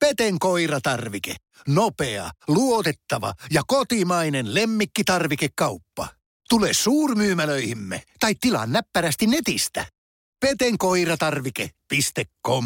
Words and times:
Peten 0.00 0.38
koiratarvike. 0.38 1.34
Nopea, 1.68 2.30
luotettava 2.48 3.32
ja 3.50 3.62
kotimainen 3.66 4.54
lemmikkitarvikekauppa. 4.54 6.08
Tule 6.48 6.72
suurmyymälöihimme 6.72 8.02
tai 8.20 8.34
tilaa 8.40 8.66
näppärästi 8.66 9.26
netistä. 9.26 9.86
petenkoiratarvike.com 10.40 12.64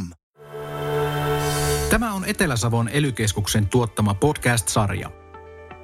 Tämä 1.91 2.13
on 2.13 2.25
Etelä-Savon 2.25 2.89
elykeskuksen 2.89 3.69
tuottama 3.69 4.15
podcast-sarja. 4.15 5.11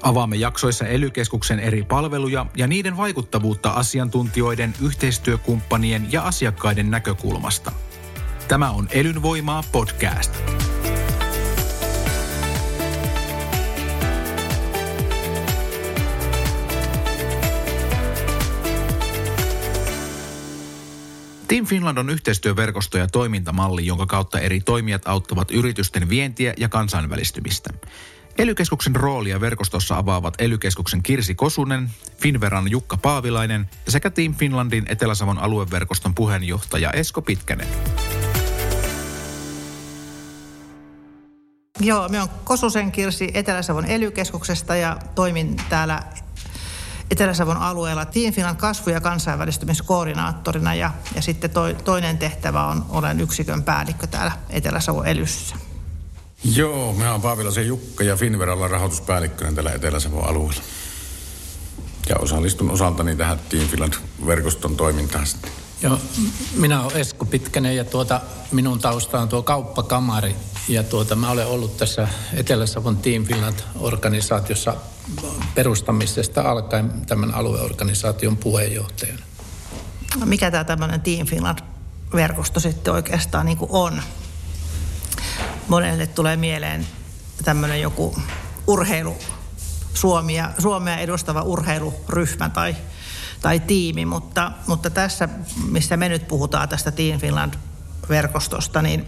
Avaamme 0.02 0.36
jaksoissa 0.36 0.86
elykeskuksen 0.86 1.60
eri 1.60 1.82
palveluja 1.82 2.46
ja 2.56 2.66
niiden 2.66 2.96
vaikuttavuutta 2.96 3.70
asiantuntijoiden, 3.70 4.74
yhteistyökumppanien 4.82 6.12
ja 6.12 6.22
asiakkaiden 6.22 6.90
näkökulmasta. 6.90 7.72
Tämä 8.48 8.70
on 8.70 8.88
Elynvoimaa 8.90 9.64
podcast. 9.72 10.32
Team 21.50 21.66
Finland 21.66 21.98
on 21.98 22.10
yhteistyöverkosto 22.10 22.98
ja 22.98 23.06
toimintamalli, 23.06 23.86
jonka 23.86 24.06
kautta 24.06 24.40
eri 24.40 24.60
toimijat 24.60 25.02
auttavat 25.08 25.50
yritysten 25.50 26.08
vientiä 26.08 26.54
ja 26.56 26.68
kansainvälistymistä. 26.68 27.70
Elykeskuksen 28.38 28.96
roolia 28.96 29.40
verkostossa 29.40 29.96
avaavat 29.96 30.34
Elykeskuksen 30.38 31.02
Kirsi 31.02 31.34
Kosunen, 31.34 31.90
Finveran 32.22 32.70
Jukka 32.70 32.96
Paavilainen 32.96 33.70
sekä 33.88 34.10
Team 34.10 34.34
Finlandin 34.34 34.84
Etelä-Savon 34.88 35.38
alueverkoston 35.38 36.14
puheenjohtaja 36.14 36.90
Esko 36.90 37.22
Pitkänen. 37.22 37.68
Joo, 41.80 42.08
me 42.08 42.22
on 42.22 42.28
Kosusen 42.44 42.92
Kirsi 42.92 43.30
Etelä-Savon 43.34 43.86
elykeskuksesta 43.86 44.76
ja 44.76 44.96
toimin 45.14 45.56
täällä 45.68 46.02
Etelä-Savon 47.10 47.56
alueella 47.56 48.04
Team 48.04 48.32
Finland 48.32 48.56
kasvu- 48.56 48.90
ja 48.90 49.00
kansainvälistymiskoordinaattorina 49.00 50.74
ja, 50.74 50.90
ja 51.14 51.22
sitten 51.22 51.50
toi, 51.50 51.74
toinen 51.74 52.18
tehtävä 52.18 52.66
on, 52.66 52.84
olen 52.88 53.20
yksikön 53.20 53.62
päällikkö 53.62 54.06
täällä 54.06 54.32
Etelä-Savon 54.50 55.06
elyssä. 55.06 55.56
Joo, 56.54 56.92
me 56.92 57.10
on 57.10 57.22
Paavilasen 57.22 57.66
Jukka 57.66 58.04
ja 58.04 58.16
Finveralla 58.16 58.68
rahoituspäällikkönä 58.68 59.52
täällä 59.52 59.72
Etelä-Savon 59.72 60.28
alueella. 60.28 60.62
Ja 62.08 62.16
osallistun 62.18 62.70
osaltani 62.70 63.16
tähän 63.16 63.40
Team 63.48 63.68
Finland-verkoston 63.68 64.76
toimintaan 64.76 65.26
sitten. 65.26 65.50
Joo, 65.82 65.98
minä 66.56 66.82
olen 66.82 66.96
Esko 66.96 67.24
Pitkänen 67.24 67.76
ja 67.76 67.84
tuota, 67.84 68.20
minun 68.52 68.78
tausta 68.78 69.20
on 69.20 69.28
tuo 69.28 69.42
kauppakamari. 69.42 70.36
Ja 70.68 70.82
tuota, 70.82 71.16
mä 71.16 71.30
olen 71.30 71.46
ollut 71.46 71.76
tässä 71.76 72.08
Etelä-Savon 72.32 72.96
Team 72.96 73.24
Finland-organisaatiossa 73.24 74.74
perustamisesta 75.54 76.42
alkaen 76.42 76.92
tämän 77.06 77.34
alueorganisaation 77.34 78.36
puheenjohtajana. 78.36 79.22
No, 80.20 80.26
mikä 80.26 80.50
tämä 80.50 80.64
tämmöinen 80.64 81.00
Team 81.00 81.26
Finland-verkosto 81.26 82.60
sitten 82.60 82.92
oikeastaan 82.92 83.46
niin 83.46 83.58
on? 83.68 84.02
Monelle 85.68 86.06
tulee 86.06 86.36
mieleen 86.36 86.86
tämmöinen 87.44 87.80
joku 87.80 88.16
urheilu, 88.66 89.16
Suomia, 89.94 90.50
Suomea 90.58 90.98
edustava 90.98 91.42
urheiluryhmä 91.42 92.48
tai, 92.48 92.76
tai 93.42 93.60
tiimi, 93.60 94.04
mutta, 94.04 94.52
mutta 94.66 94.90
tässä, 94.90 95.28
missä 95.70 95.96
me 95.96 96.08
nyt 96.08 96.28
puhutaan 96.28 96.68
tästä 96.68 96.90
Team 96.90 97.20
Finland-verkostosta, 97.20 98.82
niin, 98.82 99.06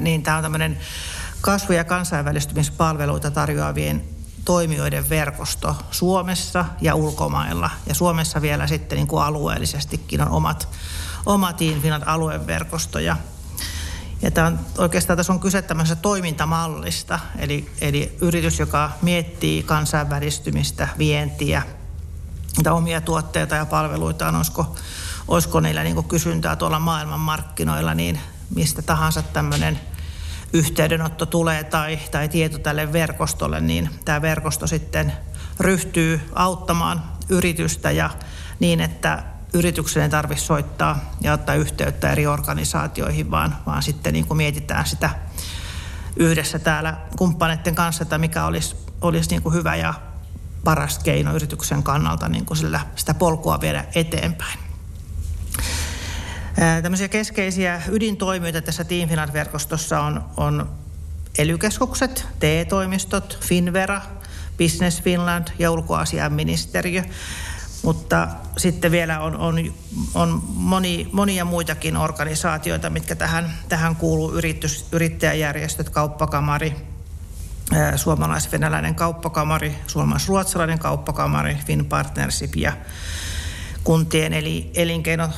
niin 0.00 0.22
tämä 0.22 0.36
on 0.36 0.42
tämmöinen 0.42 0.78
kasvu- 1.40 1.72
ja 1.72 1.84
kansainvälistymispalveluita 1.84 3.30
tarjoavien 3.30 4.17
toimijoiden 4.48 5.08
verkosto 5.08 5.76
Suomessa 5.90 6.64
ja 6.80 6.94
ulkomailla. 6.94 7.70
Ja 7.86 7.94
Suomessa 7.94 8.42
vielä 8.42 8.66
sitten 8.66 8.96
niin 8.96 9.06
kuin 9.06 9.22
alueellisestikin 9.22 10.20
on 10.20 10.28
omat, 10.28 10.68
omat 11.26 11.56
Team 11.56 11.80
Finland 11.80 12.02
alueverkosto. 12.06 12.98
Ja, 12.98 13.16
tämä 14.34 14.52
oikeastaan 14.78 15.16
tässä 15.16 15.32
on 15.32 15.40
kyse 15.40 15.62
tämmöisestä 15.62 16.02
toimintamallista, 16.02 17.18
eli, 17.38 17.70
eli 17.80 18.16
yritys, 18.20 18.58
joka 18.58 18.90
miettii 19.02 19.62
kansainvälistymistä, 19.62 20.88
vientiä, 20.98 21.62
mitä 22.56 22.72
omia 22.72 23.00
tuotteita 23.00 23.54
ja 23.54 23.66
palveluita 23.66 24.28
on, 24.28 24.36
olisiko, 24.36 24.76
olisiko 25.28 25.60
niillä 25.60 25.82
niin 25.82 26.04
kysyntää 26.04 26.56
tuolla 26.56 26.78
maailman 26.78 27.20
markkinoilla, 27.20 27.94
niin 27.94 28.20
mistä 28.54 28.82
tahansa 28.82 29.22
tämmöinen– 29.22 29.80
yhteydenotto 30.52 31.26
tulee 31.26 31.64
tai, 31.64 31.98
tai 32.10 32.28
tieto 32.28 32.58
tälle 32.58 32.92
verkostolle, 32.92 33.60
niin 33.60 33.90
tämä 34.04 34.22
verkosto 34.22 34.66
sitten 34.66 35.12
ryhtyy 35.60 36.20
auttamaan 36.34 37.02
yritystä 37.28 37.90
ja 37.90 38.10
niin, 38.60 38.80
että 38.80 39.22
yrityksen 39.52 40.02
ei 40.02 40.08
tarvitse 40.08 40.44
soittaa 40.44 41.12
ja 41.20 41.32
ottaa 41.32 41.54
yhteyttä 41.54 42.12
eri 42.12 42.26
organisaatioihin, 42.26 43.30
vaan, 43.30 43.56
vaan 43.66 43.82
sitten 43.82 44.12
niin 44.12 44.26
kuin 44.26 44.36
mietitään 44.36 44.86
sitä 44.86 45.10
yhdessä 46.16 46.58
täällä 46.58 46.96
kumppaneiden 47.18 47.74
kanssa, 47.74 48.02
että 48.02 48.18
mikä 48.18 48.44
olisi, 48.44 48.76
olisi 49.00 49.30
niin 49.30 49.42
kuin 49.42 49.54
hyvä 49.54 49.76
ja 49.76 49.94
paras 50.64 50.98
keino 50.98 51.34
yrityksen 51.34 51.82
kannalta 51.82 52.28
niin 52.28 52.46
kuin 52.46 52.58
sillä, 52.58 52.80
sitä 52.96 53.14
polkua 53.14 53.60
viedä 53.60 53.84
eteenpäin. 53.94 54.67
Tämmöisiä 56.82 57.08
keskeisiä 57.08 57.82
ydintoimijoita 57.88 58.62
tässä 58.62 58.84
Team 58.84 59.08
Finland-verkostossa 59.08 60.00
on, 60.00 60.24
on 60.36 60.70
elykeskukset, 61.38 62.26
TE-toimistot, 62.40 63.38
Finvera, 63.40 64.02
Business 64.58 65.02
Finland 65.02 65.48
ja 65.58 65.70
ulkoasiaministeriö. 65.70 67.02
Mutta 67.82 68.28
sitten 68.56 68.90
vielä 68.90 69.20
on, 69.20 69.36
on, 69.36 69.74
on 70.14 70.42
moni, 70.54 71.08
monia 71.12 71.44
muitakin 71.44 71.96
organisaatioita, 71.96 72.90
mitkä 72.90 73.14
tähän, 73.14 73.54
tähän 73.68 73.96
kuuluu, 73.96 74.32
yritys, 74.32 74.86
yrittäjäjärjestöt, 74.92 75.90
kauppakamari, 75.90 76.74
suomalais-venäläinen 77.96 78.94
kauppakamari, 78.94 79.74
suomalais-ruotsalainen 79.86 80.78
kauppakamari, 80.78 81.56
FinPartnership 81.66 82.56
ja 82.56 82.72
kuntien 83.84 84.32
eli 84.32 84.70
elinkeino 84.74 85.28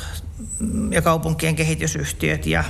ja 0.91 1.03
kaupunkien 1.03 1.57
kehitysyhtiöt 1.57 2.47
ja 2.47 2.65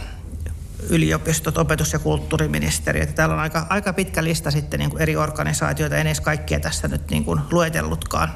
yliopistot, 0.88 1.58
opetus- 1.58 1.92
ja 1.92 1.98
kulttuuriministeriöt. 1.98 3.14
Täällä 3.14 3.34
on 3.34 3.41
aika, 3.41 3.66
aika 3.69 3.92
pitkä 3.92 4.25
lista 4.25 4.50
sitten 4.50 4.81
niin 4.81 4.91
kuin 4.91 5.03
eri 5.03 5.16
organisaatioita, 5.16 5.97
en 5.97 6.06
edes 6.06 6.20
kaikkia 6.20 6.60
tässä 6.60 6.88
nyt 6.88 7.10
niin 7.10 7.25
kuin 7.25 7.41
luetellutkaan, 7.50 8.32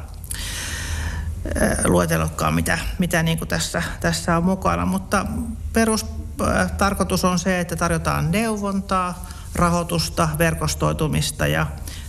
luetellutkaan 1.84 2.54
mitä, 2.54 2.78
mitä 2.98 3.22
niin 3.22 3.38
kuin 3.38 3.48
tässä, 3.48 3.82
tässä 4.00 4.36
on 4.36 4.44
mukana. 4.44 4.86
Mutta 4.86 5.26
perustarkoitus 5.72 7.24
on 7.24 7.38
se, 7.38 7.60
että 7.60 7.76
tarjotaan 7.76 8.30
neuvontaa, 8.30 9.26
rahoitusta, 9.54 10.28
verkostoitumista 10.38 11.46
ja 11.46 11.66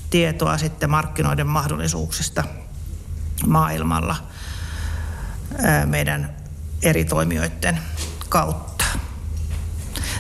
tietoa 0.09 0.57
sitten 0.57 0.89
markkinoiden 0.89 1.47
mahdollisuuksista 1.47 2.43
maailmalla 3.47 4.15
meidän 5.85 6.35
eri 6.81 7.05
toimijoiden 7.05 7.79
kautta. 8.29 8.85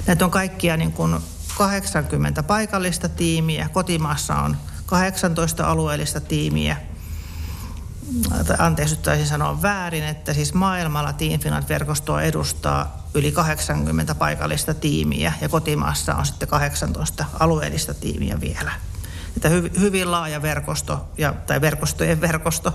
Näitä 0.07 0.25
on 0.25 0.31
kaikkia 0.31 0.77
niin 0.77 0.91
kuin 0.91 1.19
80 1.57 2.43
paikallista 2.43 3.09
tiimiä. 3.09 3.69
Kotimaassa 3.69 4.35
on 4.35 4.57
18 4.85 5.71
alueellista 5.71 6.21
tiimiä. 6.21 6.77
Anteeksi, 8.57 8.95
taisin 8.95 9.27
sanoa 9.27 9.61
väärin, 9.61 10.03
että 10.03 10.33
siis 10.33 10.53
maailmalla 10.53 11.13
Team 11.13 11.39
Finland-verkostoa 11.39 12.21
edustaa 12.21 13.07
yli 13.13 13.31
80 13.31 14.15
paikallista 14.15 14.73
tiimiä 14.73 15.33
ja 15.41 15.49
kotimaassa 15.49 16.15
on 16.15 16.25
sitten 16.25 16.47
18 16.47 17.25
alueellista 17.39 17.93
tiimiä 17.93 18.41
vielä. 18.41 18.71
Että 19.35 19.49
hyvin 19.79 20.11
laaja 20.11 20.41
verkosto, 20.41 21.07
ja, 21.17 21.33
tai 21.33 21.61
verkostojen 21.61 22.21
verkosto 22.21 22.73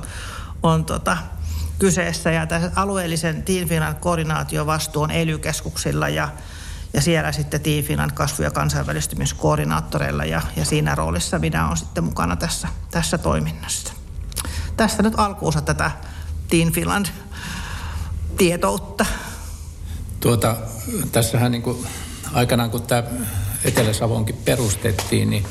on 0.62 0.84
tota, 0.84 1.16
kyseessä. 1.80 2.30
Ja 2.30 2.46
tässä 2.46 2.70
alueellisen 2.76 3.42
Team 3.42 3.68
Finland 3.68 3.96
koordinaatiovastuu 4.00 5.02
on 5.02 5.10
ely 5.10 5.40
ja, 6.14 6.28
ja 6.92 7.00
siellä 7.00 7.32
sitten 7.32 7.60
Team 7.60 7.84
Finland 7.84 8.10
kasvu- 8.10 8.42
ja 8.42 8.50
kansainvälistymiskoordinaattoreilla 8.50 10.24
ja, 10.24 10.42
ja 10.56 10.64
siinä 10.64 10.94
roolissa 10.94 11.38
minä 11.38 11.66
olen 11.66 11.76
sitten 11.76 12.04
mukana 12.04 12.36
tässä, 12.36 12.68
tässä 12.90 13.18
toiminnassa. 13.18 13.92
Tässä 14.76 15.02
nyt 15.02 15.14
alkuunsa 15.16 15.60
tätä 15.60 15.90
Team 16.48 16.72
Finland 16.72 17.06
tietoutta. 18.36 19.06
Tuota, 20.20 20.56
tässähän 21.12 21.52
niin 21.52 21.62
kuin 21.62 21.86
aikanaan 22.32 22.70
kun 22.70 22.82
tämä 22.82 23.02
Etelä-Savonkin 23.64 24.36
perustettiin, 24.44 25.30
niin 25.30 25.46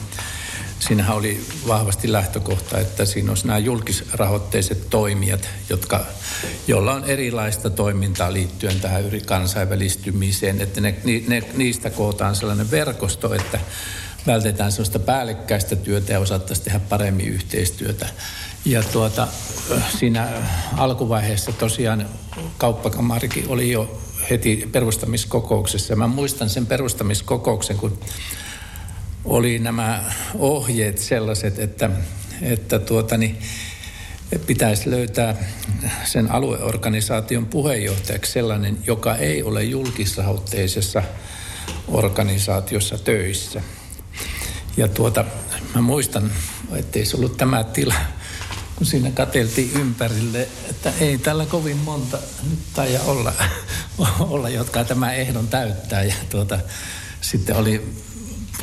siinähän 0.79 1.15
oli 1.15 1.45
vahvasti 1.67 2.11
lähtökohta, 2.11 2.79
että 2.79 3.05
siinä 3.05 3.31
olisi 3.31 3.47
nämä 3.47 3.59
julkisrahoitteiset 3.59 4.89
toimijat, 4.89 5.49
jotka, 5.69 6.05
joilla 6.67 6.93
on 6.93 7.03
erilaista 7.03 7.69
toimintaa 7.69 8.33
liittyen 8.33 8.79
tähän 8.79 9.03
kansainvälistymiseen, 9.25 10.61
että 10.61 10.81
ne, 10.81 10.95
ne, 11.27 11.43
niistä 11.55 11.89
kootaan 11.89 12.35
sellainen 12.35 12.71
verkosto, 12.71 13.33
että 13.33 13.59
vältetään 14.27 14.71
sellaista 14.71 14.99
päällekkäistä 14.99 15.75
työtä 15.75 16.13
ja 16.13 16.19
osattaisiin 16.19 16.65
tehdä 16.65 16.79
paremmin 16.79 17.27
yhteistyötä. 17.27 18.09
Ja 18.65 18.83
tuota, 18.83 19.27
siinä 19.99 20.27
alkuvaiheessa 20.77 21.51
tosiaan 21.51 22.05
kauppakamarikin 22.57 23.45
oli 23.47 23.71
jo 23.71 24.01
heti 24.29 24.69
perustamiskokouksessa. 24.71 25.95
Mä 25.95 26.07
muistan 26.07 26.49
sen 26.49 26.65
perustamiskokouksen, 26.65 27.77
kun 27.77 27.99
oli 29.25 29.59
nämä 29.59 30.03
ohjeet 30.37 30.97
sellaiset, 30.97 31.59
että, 31.59 31.89
että 32.41 32.79
tuota, 32.79 33.17
niin, 33.17 33.39
pitäisi 34.47 34.89
löytää 34.89 35.35
sen 36.03 36.31
alueorganisaation 36.31 37.45
puheenjohtajaksi 37.45 38.31
sellainen, 38.31 38.77
joka 38.87 39.15
ei 39.15 39.43
ole 39.43 39.63
julkisrahoitteisessa 39.63 41.03
organisaatiossa 41.87 42.97
töissä. 42.97 43.61
Ja 44.77 44.87
tuota, 44.87 45.25
mä 45.75 45.81
muistan, 45.81 46.31
ettei 46.75 47.05
se 47.05 47.17
ollut 47.17 47.37
tämä 47.37 47.63
tila, 47.63 47.95
kun 48.75 48.87
siinä 48.87 49.11
kateltiin 49.11 49.71
ympärille, 49.79 50.47
että 50.69 50.93
ei 50.99 51.17
tällä 51.17 51.45
kovin 51.45 51.77
monta 51.77 52.17
nyt 52.49 52.59
taida 52.73 53.01
olla, 53.01 53.33
olla 54.19 54.49
jotka 54.49 54.83
tämä 54.83 55.13
ehdon 55.13 55.47
täyttää. 55.47 56.03
Ja 56.03 56.13
tuota, 56.29 56.59
sitten 57.21 57.55
oli 57.55 57.93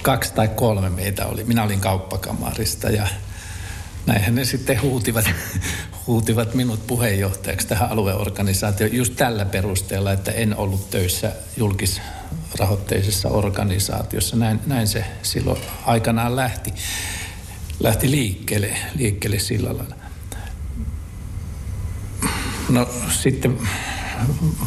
kaksi 0.02 0.34
tai 0.34 0.48
kolme 0.48 0.90
meitä 0.90 1.26
oli. 1.26 1.44
Minä 1.44 1.62
olin 1.62 1.80
kauppakamarista 1.80 2.90
ja 2.90 3.06
näinhän 4.06 4.34
ne 4.34 4.44
sitten 4.44 4.82
huutivat, 4.82 5.24
huutivat 6.06 6.54
minut 6.54 6.86
puheenjohtajaksi 6.86 7.66
tähän 7.66 7.90
alueorganisaatioon 7.90 8.94
just 8.94 9.16
tällä 9.16 9.44
perusteella, 9.44 10.12
että 10.12 10.32
en 10.32 10.56
ollut 10.56 10.90
töissä 10.90 11.32
julkisrahoitteisessa 11.56 13.28
organisaatiossa. 13.28 14.36
Näin, 14.36 14.60
näin 14.66 14.86
se 14.86 15.04
silloin 15.22 15.60
aikanaan 15.86 16.36
lähti, 16.36 16.74
lähti 17.80 18.10
liikkeelle, 18.10 18.76
liikkeelle 18.94 19.38
sillä 19.38 19.76
lailla. 19.76 19.94
No 22.68 22.88
sitten 23.10 23.58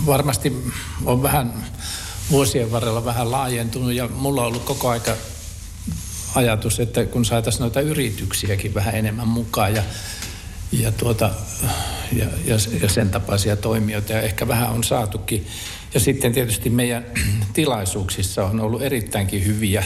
varmasti 0.06 0.64
on 1.06 1.24
vähän 1.24 1.54
vuosien 2.32 2.72
varrella 2.72 3.06
vähän 3.06 3.32
laajentunut 3.32 3.94
ja 3.94 4.08
mulla 4.08 4.42
on 4.42 4.48
ollut 4.48 4.64
koko 4.64 4.90
aika 4.90 5.16
ajatus, 6.36 6.80
että 6.80 7.06
kun 7.06 7.26
saataisiin 7.26 7.62
noita 7.62 7.82
yrityksiäkin 7.82 8.74
vähän 8.74 8.96
enemmän 8.96 9.28
mukaan 9.28 9.76
ja, 9.76 9.84
ja, 10.72 10.92
tuota, 10.92 11.30
ja, 12.14 12.26
ja, 12.46 12.56
ja 12.82 12.90
sen 12.90 13.10
tapaisia 13.10 13.56
toimijoita 13.56 14.14
ja 14.14 14.22
ehkä 14.22 14.48
vähän 14.48 14.70
on 14.70 14.84
saatukin. 14.84 15.48
Ja 15.94 16.00
sitten 16.00 16.34
tietysti 16.34 16.70
meidän 16.70 17.06
tilaisuuksissa 17.54 18.46
on 18.46 18.60
ollut 18.60 18.82
erittäinkin 18.82 19.46
hyviä 19.46 19.84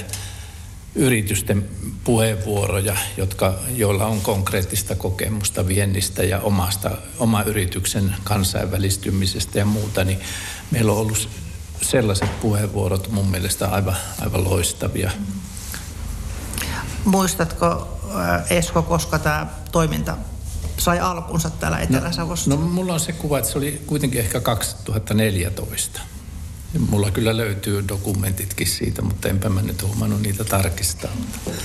yritysten 0.95 1.69
puheenvuoroja, 2.03 2.97
jotka, 3.17 3.59
joilla 3.75 4.05
on 4.05 4.21
konkreettista 4.21 4.95
kokemusta 4.95 5.67
viennistä 5.67 6.23
ja 6.23 6.39
omasta, 6.39 6.91
oma 7.19 7.43
yrityksen 7.43 8.15
kansainvälistymisestä 8.23 9.59
ja 9.59 9.65
muuta, 9.65 10.03
niin 10.03 10.19
meillä 10.71 10.91
on 10.91 10.97
ollut 10.97 11.29
sellaiset 11.83 12.41
puheenvuorot 12.41 13.11
mun 13.11 13.27
mielestä 13.27 13.67
aivan, 13.67 13.95
aivan 14.21 14.43
loistavia. 14.43 15.11
Muistatko 17.05 17.99
Esko, 18.49 18.81
koska 18.81 19.19
tämä 19.19 19.47
toiminta 19.71 20.17
sai 20.77 20.99
alkunsa 20.99 21.49
täällä 21.49 21.77
no, 21.77 21.83
Etelä-Savossa? 21.83 22.49
No, 22.49 22.55
no 22.55 22.65
mulla 22.65 22.93
on 22.93 22.99
se 22.99 23.11
kuva, 23.11 23.39
että 23.39 23.51
se 23.51 23.57
oli 23.57 23.81
kuitenkin 23.87 24.19
ehkä 24.21 24.39
2014. 24.39 26.01
Mulla 26.89 27.11
kyllä 27.11 27.37
löytyy 27.37 27.87
dokumentitkin 27.87 28.67
siitä, 28.67 29.01
mutta 29.01 29.27
enpä 29.27 29.49
mä 29.49 29.61
nyt 29.61 29.83
huomannut 29.83 30.21
niitä 30.21 30.43
tarkistaa. 30.43 31.11
Mutta, 31.19 31.61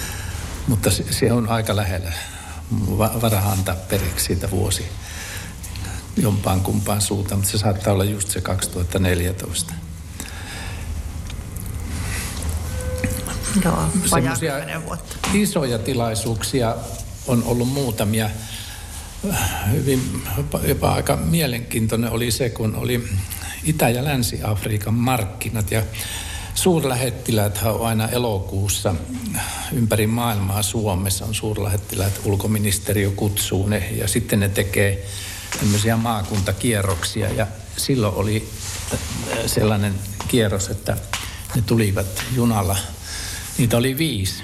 mutta 0.67 0.91
se, 0.91 1.05
se 1.11 1.33
on 1.33 1.49
aika 1.49 1.77
lähellä. 1.77 2.13
Varahan 2.99 3.53
antaa 3.53 3.75
periksi 3.75 4.25
siitä 4.25 4.51
vuosi 4.51 4.85
jompaan 6.17 6.61
kumpaan 6.61 7.01
suuntaan, 7.01 7.39
mutta 7.39 7.51
se 7.51 7.59
saattaa 7.59 7.93
olla 7.93 8.05
just 8.05 8.31
se 8.31 8.41
2014. 8.41 9.75
Joo, 13.65 13.79
Semmoisia 14.07 14.55
isoja 15.35 15.79
tilaisuuksia 15.79 16.77
on 17.27 17.43
ollut 17.47 17.69
muutamia. 17.69 18.31
Hyvin, 19.73 20.23
jopa 20.69 20.93
aika 20.93 21.17
mielenkiintoinen 21.17 22.11
oli 22.11 22.31
se, 22.31 22.51
kun 22.51 22.75
oli 22.77 23.09
Itä- 23.65 23.89
ja 23.89 24.05
Länsi-Afrikan 24.05 24.95
markkinat 24.95 25.71
ja 25.71 25.83
suurlähettiläät 26.55 27.61
on 27.65 27.87
aina 27.87 28.09
elokuussa 28.09 28.95
ympäri 29.73 30.07
maailmaa 30.07 30.63
Suomessa 30.63 31.25
on 31.25 31.35
suurlähettiläät, 31.35 32.21
ulkoministeriö 32.25 33.11
kutsuu 33.11 33.67
ne 33.67 33.89
ja 33.97 34.09
sitten 34.09 34.41
ne 34.41 34.49
tekee 34.49 35.07
tämmöisiä 35.61 35.97
maakuntakierroksia 35.97 37.33
ja 37.33 37.47
silloin 37.77 38.15
oli 38.15 38.49
sellainen 39.47 39.95
kierros, 40.29 40.69
että 40.69 40.97
ne 41.55 41.63
tulivat 41.63 42.25
junalla. 42.35 42.77
Niitä 43.59 43.77
oli 43.77 43.99
viisi 43.99 44.43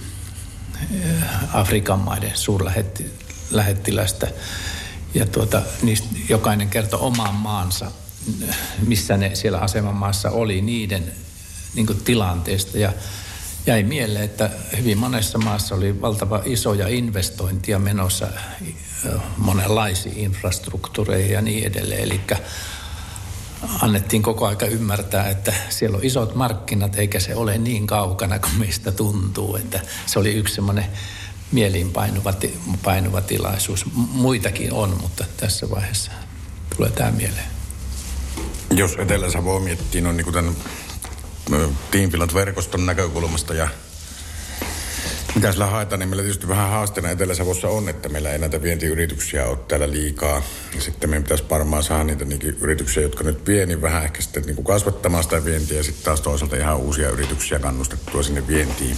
Afrikan 1.53 1.99
maiden 1.99 2.33
suurlähettilästä 2.35 4.29
ja 5.15 5.27
tuota, 5.27 5.63
niistä 5.83 6.09
jokainen 6.29 6.69
kertoi 6.69 7.01
oman 7.01 7.35
maansa 7.35 7.91
missä 8.87 9.17
ne 9.17 9.35
siellä 9.35 9.59
asemamaassa 9.59 10.31
oli, 10.31 10.61
niiden 10.61 11.13
niin 11.75 11.87
tilanteesta. 12.05 12.79
Ja 12.79 12.93
jäi 13.67 13.83
mieleen, 13.83 14.25
että 14.25 14.51
hyvin 14.77 14.99
monessa 14.99 15.39
maassa 15.39 15.75
oli 15.75 16.01
valtava 16.01 16.43
isoja 16.45 16.89
investointia 16.89 17.79
menossa 17.79 18.29
monenlaisiin 19.37 20.19
infrastruktuureihin 20.19 21.33
ja 21.33 21.43
niin 21.43 21.65
edelleen. 21.65 22.03
Eli 22.03 22.21
annettiin 23.81 24.23
koko 24.23 24.47
aika 24.47 24.67
ymmärtää, 24.67 25.29
että 25.29 25.55
siellä 25.69 25.97
on 25.97 26.05
isot 26.05 26.35
markkinat 26.35 26.99
eikä 26.99 27.21
se 27.21 27.35
ole 27.35 27.59
niin 27.59 27.87
kaukana 27.87 28.39
kuin 28.39 28.59
mistä 28.59 28.93
tuntuu. 28.93 29.57
Että 29.57 29.81
se 30.07 30.19
oli 30.19 30.33
yksi 30.35 30.55
semmoinen 30.55 30.87
mieliinpainuva 31.53 32.35
painuva 32.85 33.21
tilaisuus. 33.21 33.85
Muitakin 33.95 34.73
on, 34.73 34.99
mutta 35.01 35.25
tässä 35.37 35.71
vaiheessa 35.71 36.11
tulee 36.77 36.91
tämä 36.91 37.11
mieleen. 37.11 37.47
Jos 38.71 38.97
Etelä-Savoa 38.99 39.61
miettii 39.61 40.01
noin 40.01 40.17
niin 40.17 40.25
kuin 40.25 40.35
tämän 40.35 40.57
Team 41.91 42.11
Finland-verkoston 42.11 42.87
näkökulmasta 42.87 43.55
ja 43.55 43.69
mitä 45.35 45.53
sillä 45.53 45.67
haetaan, 45.67 45.99
niin 45.99 46.09
meillä 46.09 46.23
tietysti 46.23 46.49
vähän 46.49 46.71
haasteena 46.71 47.11
Etelä-Savossa 47.11 47.69
on, 47.69 47.89
että 47.89 48.09
meillä 48.09 48.31
ei 48.31 48.39
näitä 48.39 48.63
vientiyrityksiä 48.63 49.47
ole 49.47 49.59
täällä 49.69 49.91
liikaa. 49.91 50.43
Ja 50.75 50.81
sitten 50.81 51.11
meidän 51.11 51.23
pitäisi 51.23 51.45
varmaan 51.51 51.83
saada 51.83 52.05
niitä 52.05 52.25
yrityksiä, 52.61 53.03
jotka 53.03 53.25
nyt 53.25 53.47
vie, 53.47 53.67
niin 53.67 53.83
vähän 53.83 54.05
ehkä 54.05 54.23
sitten 54.23 54.43
niin 54.43 54.57
kuin 54.57 54.65
kasvattamaan 54.65 55.25
sitä 55.25 55.45
vientiä 55.45 55.77
ja 55.77 55.85
sitten 55.85 56.05
taas 56.05 56.21
toisaalta 56.21 56.57
ihan 56.57 56.77
uusia 56.77 57.11
yrityksiä 57.11 57.59
kannustettua 57.59 58.23
sinne 58.23 58.47
vientiin. 58.47 58.97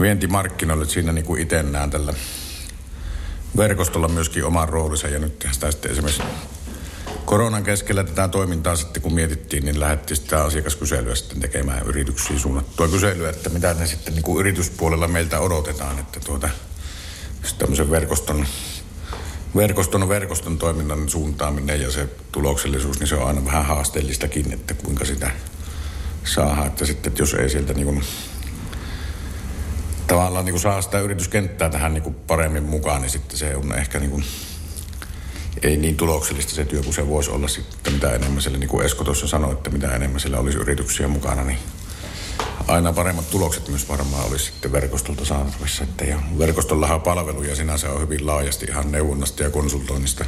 Vientimarkkinoille, 0.00 0.88
siinä 0.88 1.12
niin 1.12 1.24
kuin 1.24 1.42
itse 1.42 1.62
näen 1.62 1.90
tällä 1.90 2.14
verkostolla 3.56 4.08
myöskin 4.08 4.44
oman 4.44 4.68
roolinsa 4.68 5.08
ja 5.08 5.18
nyt 5.18 5.46
sitä 5.52 5.70
sitten 5.70 5.90
esimerkiksi 5.90 6.22
koronan 7.28 7.64
keskellä 7.64 8.04
tätä 8.04 8.28
toimintaa 8.28 8.76
sitten 8.76 9.02
kun 9.02 9.14
mietittiin, 9.14 9.64
niin 9.64 9.80
lähdettiin 9.80 10.16
sitä 10.16 10.44
asiakaskyselyä 10.44 11.14
sitten 11.14 11.40
tekemään 11.40 11.86
yrityksiin 11.86 12.40
suunnattua 12.40 12.88
kyselyä, 12.88 13.30
että 13.30 13.50
mitä 13.50 13.74
ne 13.74 13.86
sitten 13.86 14.14
niin 14.14 14.22
kuin 14.22 14.40
yrityspuolella 14.40 15.08
meiltä 15.08 15.40
odotetaan, 15.40 15.98
että 15.98 16.20
tuota, 16.20 16.48
tämmöisen 17.58 17.90
verkoston, 17.90 18.46
verkoston 19.56 20.08
verkoston 20.08 20.58
toiminnan 20.58 21.08
suuntaaminen 21.08 21.80
ja 21.80 21.90
se 21.90 22.08
tuloksellisuus, 22.32 22.98
niin 22.98 23.08
se 23.08 23.14
on 23.14 23.26
aina 23.26 23.44
vähän 23.44 23.66
haasteellistakin, 23.66 24.52
että 24.52 24.74
kuinka 24.74 25.04
sitä 25.04 25.30
saadaan, 26.24 26.66
että 26.66 26.86
sitten 26.86 27.10
että 27.10 27.22
jos 27.22 27.34
ei 27.34 27.50
sieltä 27.50 27.74
niin 27.74 27.86
kuin, 27.86 28.04
tavallaan 30.06 30.44
niin 30.44 30.52
kuin 30.52 30.62
saa 30.62 30.82
sitä 30.82 31.00
yrityskenttää 31.00 31.68
tähän 31.68 31.94
niin 31.94 32.02
kuin 32.02 32.14
paremmin 32.14 32.62
mukaan, 32.62 33.02
niin 33.02 33.10
sitten 33.10 33.38
se 33.38 33.56
on 33.56 33.74
ehkä 33.74 33.98
niin 33.98 34.10
kuin 34.10 34.24
ei 35.62 35.76
niin 35.76 35.96
tuloksellista 35.96 36.54
se 36.54 36.64
työ 36.64 36.82
kuin 36.82 36.94
se 36.94 37.08
voisi 37.08 37.30
olla 37.30 37.48
sitten, 37.48 37.92
mitä 37.92 38.12
enemmän 38.12 38.42
siellä, 38.42 38.58
niin 38.58 38.68
kuin 38.68 38.86
Esko 38.86 39.04
tuossa 39.04 39.28
sanoi, 39.28 39.52
että 39.52 39.70
mitä 39.70 39.94
enemmän 39.94 40.20
siellä 40.20 40.38
olisi 40.38 40.58
yrityksiä 40.58 41.08
mukana, 41.08 41.44
niin 41.44 41.58
aina 42.68 42.92
paremmat 42.92 43.30
tulokset 43.30 43.68
myös 43.68 43.88
varmaan 43.88 44.26
olisi 44.26 44.44
sitten 44.44 44.72
verkostolta 44.72 45.24
saatavissa. 45.24 45.84
Että 45.84 46.04
ja 46.04 46.18
verkostollahan 46.38 47.00
palveluja 47.00 47.56
sinänsä 47.56 47.92
on 47.92 48.00
hyvin 48.00 48.26
laajasti 48.26 48.66
ihan 48.66 48.92
neuvonnasta 48.92 49.42
ja 49.42 49.50
konsultoinnista 49.50 50.24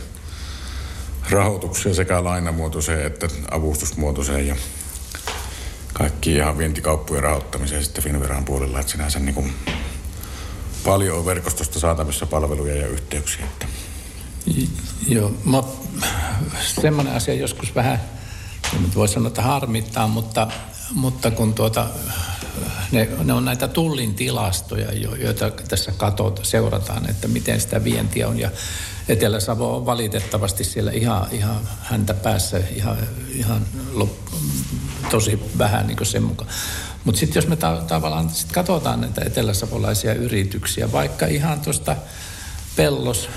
rahoituksia 1.30 1.94
sekä 1.94 2.24
lainamuotoiseen 2.24 3.06
että 3.06 3.28
avustusmuotoiseen 3.50 4.46
ja 4.46 4.56
kaikki 5.92 6.36
ihan 6.36 6.58
vientikauppujen 6.58 7.22
rahoittamiseen 7.22 7.84
sitten 7.84 8.04
Finveran 8.04 8.44
puolella, 8.44 8.80
että 8.80 8.92
sinänsä 8.92 9.18
niin 9.18 9.34
kuin 9.34 9.52
paljon 10.84 11.18
on 11.18 11.26
verkostosta 11.26 11.80
saatavissa 11.80 12.26
palveluja 12.26 12.76
ja 12.76 12.86
yhteyksiä. 12.86 13.44
Että 13.44 13.66
Joo, 15.08 15.32
mä, 15.44 15.62
semmoinen 16.80 17.14
asia 17.14 17.34
joskus 17.34 17.74
vähän, 17.74 18.00
nyt 18.80 18.94
voi 18.94 19.08
sanoa, 19.08 19.28
että 19.28 19.42
harmittaa, 19.42 20.08
mutta, 20.08 20.48
mutta 20.94 21.30
kun 21.30 21.54
tuota, 21.54 21.86
ne, 22.92 23.08
ne 23.24 23.32
on 23.32 23.44
näitä 23.44 23.68
tullin 23.68 24.14
tilastoja, 24.14 24.92
joita 24.92 25.50
tässä 25.50 25.92
katot, 25.92 26.40
seurataan, 26.42 27.10
että 27.10 27.28
miten 27.28 27.60
sitä 27.60 27.84
vientiä 27.84 28.28
on. 28.28 28.38
Ja 28.38 28.50
Etelä-Savo 29.08 29.76
on 29.76 29.86
valitettavasti 29.86 30.64
siellä 30.64 30.90
ihan, 30.90 31.26
ihan 31.32 31.60
häntä 31.80 32.14
päässä, 32.14 32.60
ihan, 32.76 32.96
ihan 33.34 33.66
lop, 33.92 34.10
tosi 35.10 35.42
vähän 35.58 35.86
niin 35.86 36.06
sen 36.06 36.22
mukaan. 36.22 36.50
Mutta 37.04 37.18
sitten 37.18 37.40
jos 37.40 37.48
me 37.48 37.56
ta- 37.56 37.82
tavallaan 37.86 38.30
sit 38.30 38.52
katsotaan 38.52 39.00
näitä 39.00 39.22
eteläsavolaisia 39.24 40.14
yrityksiä, 40.14 40.92
vaikka 40.92 41.26
ihan 41.26 41.60
tuosta 41.60 41.96
Pellos 42.76 43.28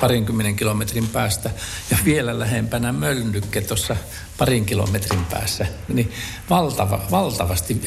parinkymmenen 0.00 0.56
kilometrin 0.56 1.08
päästä 1.08 1.50
ja 1.90 1.98
vielä 2.04 2.38
lähempänä 2.38 2.92
Mölnykke 2.92 3.60
tuossa 3.60 3.96
parin 4.38 4.66
kilometrin 4.66 5.24
päässä, 5.24 5.66
niin 5.88 6.12
valtava, 6.50 7.00
valtavasti, 7.10 7.80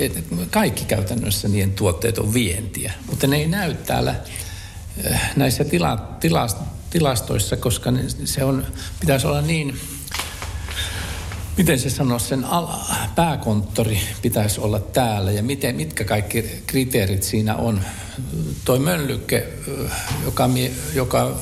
kaikki 0.50 0.86
käytännössä 0.86 1.48
niiden 1.48 1.74
tuotteet 1.74 2.18
on 2.18 2.34
vientiä, 2.34 2.94
mutta 3.10 3.28
ne 3.28 3.38
ei 3.38 3.48
näy 3.48 3.74
täällä 3.74 4.16
eh, 5.04 5.20
näissä 5.36 5.64
tila, 5.64 5.98
tila, 6.20 6.48
tilastoissa, 6.90 7.58
koska 7.58 7.94
se 8.26 8.44
on, 8.44 8.66
pitäisi 9.00 9.28
olla 9.28 9.42
niin 9.42 9.80
miten 11.58 11.80
se 11.80 11.90
sanoo, 11.90 12.20
sen 12.20 12.46
ala, 12.46 12.86
pääkonttori 13.16 14.02
pitäisi 14.22 14.62
olla 14.62 14.80
täällä 14.80 15.32
ja 15.32 15.44
miten, 15.44 15.76
mitkä 15.76 16.04
kaikki 16.04 16.64
kriteerit 16.68 17.24
siinä 17.24 17.56
on. 17.56 17.82
Toi 18.66 18.80
Möllykke, 18.80 19.48
joka, 20.26 20.50
joka 20.94 21.36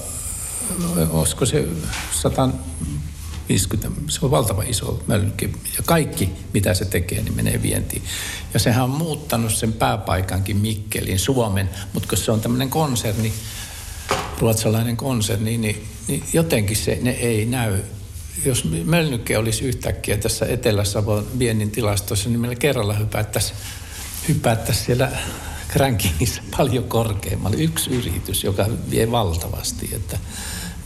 olisiko 1.10 1.46
se 1.46 1.68
150, 2.12 3.90
se 4.08 4.20
on 4.26 4.32
valtava 4.32 4.64
iso 4.64 5.04
mölkki. 5.08 5.54
Ja 5.78 5.84
kaikki, 5.86 6.30
mitä 6.54 6.74
se 6.74 6.86
tekee, 6.86 7.22
niin 7.22 7.36
menee 7.36 7.62
vientiin. 7.62 8.04
Ja 8.54 8.60
sehän 8.60 8.84
on 8.84 8.90
muuttanut 8.90 9.54
sen 9.54 9.74
pääpaikankin 9.74 10.58
Mikkelin, 10.58 11.20
Suomen, 11.20 11.70
mutta 11.94 12.10
kun 12.10 12.18
se 12.18 12.32
on 12.32 12.42
tämmöinen 12.42 12.70
konserni, 12.70 13.34
ruotsalainen 14.40 14.98
konserni, 14.98 15.58
niin, 15.58 15.88
niin 16.08 16.24
jotenkin 16.34 16.78
se, 16.78 16.98
ne 17.02 17.12
ei 17.12 17.46
näy 17.46 17.82
jos 18.46 18.64
Mölnykke 18.86 19.38
olisi 19.38 19.66
yhtäkkiä 19.66 20.18
tässä 20.18 20.46
Etelä-Savon 20.46 21.28
viennin 21.40 21.72
tilastossa, 21.72 22.30
niin 22.30 22.40
meillä 22.40 22.56
kerralla 22.56 22.94
hypättäisiin 22.94 23.58
hypättäisi 24.28 24.84
siellä 24.84 25.12
rankingissa 25.76 26.42
paljon 26.58 26.84
korkeammalle. 26.84 27.58
Yksi 27.58 27.90
yritys, 27.90 28.44
joka 28.44 28.66
vie 28.92 29.12
valtavasti. 29.12 29.90
Että, 29.94 30.20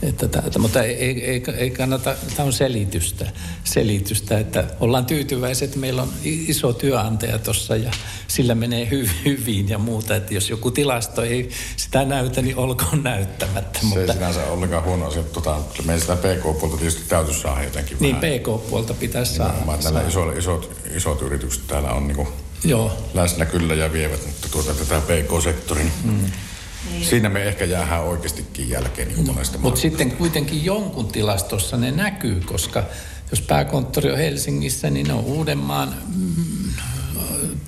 että 0.08 0.28
tätä, 0.28 0.58
mutta 0.58 0.82
ei, 0.82 1.24
ei, 1.24 1.42
ei 1.56 1.70
kannata, 1.70 2.14
tämä 2.36 2.46
on 2.46 2.52
selitystä, 2.52 3.30
selitystä, 3.64 4.38
että 4.38 4.64
ollaan 4.80 5.06
tyytyväiset, 5.06 5.68
että 5.68 5.78
meillä 5.78 6.02
on 6.02 6.12
iso 6.24 6.72
työnantaja 6.72 7.38
tuossa 7.38 7.76
ja 7.76 7.90
sillä 8.28 8.54
menee 8.54 8.90
hy, 8.90 9.10
hyvin 9.24 9.68
ja 9.68 9.78
muuta. 9.78 10.16
Että 10.16 10.34
jos 10.34 10.50
joku 10.50 10.70
tilasto 10.70 11.22
ei 11.22 11.50
sitä 11.76 12.04
näytä, 12.04 12.42
niin 12.42 12.56
olkoon 12.56 13.02
näyttämättä. 13.02 13.78
Se 13.78 13.86
mutta... 13.86 14.00
ei 14.00 14.12
sinänsä 14.12 14.46
ollenkaan 14.46 14.84
huono 14.84 15.06
asia. 15.06 15.22
Tota, 15.22 15.58
meidän 15.84 16.00
sitä 16.00 16.16
PK-puolta 16.16 16.76
tietysti 16.76 17.02
täytyisi 17.08 17.40
saada 17.40 17.64
jotenkin 17.64 17.96
Niin, 18.00 18.16
PK-puolta 18.16 18.94
pitäisi 18.94 19.34
saada. 19.34 19.54
Näillä 19.82 20.02
isot, 20.02 20.36
isot, 20.36 20.76
isot 20.94 21.22
yritykset 21.22 21.66
täällä 21.66 21.92
on 21.92 22.08
niin 22.08 22.28
Joo. 22.64 22.92
läsnä 23.14 23.46
kyllä 23.46 23.74
ja 23.74 23.92
vievät, 23.92 24.26
mutta 24.26 24.48
tuota, 24.48 24.74
tätä 24.74 25.00
PK-sektorin 25.00 25.92
mm 26.04 26.30
niin. 26.90 27.04
Siinä 27.04 27.28
me 27.28 27.42
ehkä 27.42 27.64
jäähän 27.64 28.02
oikeastikin 28.02 28.70
jälkeen 28.70 29.08
niin 29.08 29.26
monesta 29.26 29.58
Mutta 29.58 29.80
sitten 29.80 30.10
kuitenkin 30.10 30.64
jonkun 30.64 31.08
tilastossa 31.08 31.76
ne 31.76 31.90
näkyy, 31.90 32.40
koska 32.40 32.84
jos 33.30 33.40
pääkonttori 33.40 34.12
on 34.12 34.18
Helsingissä, 34.18 34.90
niin 34.90 35.06
ne 35.06 35.12
on 35.12 35.24
Uudenmaan 35.24 35.94
mm, 36.16 36.72